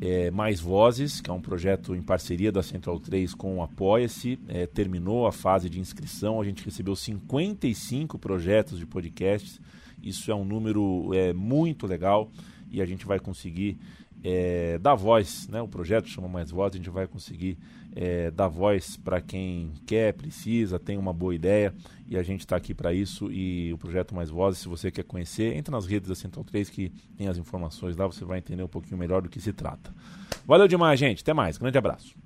[0.00, 4.38] é, Mais Vozes, que é um projeto em parceria da Central 3 com o Apoia-se.
[4.48, 9.60] É, terminou a fase de inscrição, a gente recebeu 55 projetos de podcasts.
[10.02, 12.30] Isso é um número é, muito legal
[12.70, 13.78] e a gente vai conseguir
[14.22, 15.62] é, dar voz, né?
[15.62, 17.56] O projeto chama Mais Voz, a gente vai conseguir
[17.96, 21.74] é, dar voz para quem quer, precisa, tem uma boa ideia
[22.06, 23.32] e a gente está aqui para isso.
[23.32, 26.68] E o projeto Mais Vozes, se você quer conhecer, entra nas redes da Central 3
[26.68, 29.94] que tem as informações lá, você vai entender um pouquinho melhor do que se trata.
[30.46, 31.22] Valeu demais, gente.
[31.22, 31.56] Até mais.
[31.56, 32.25] Grande abraço.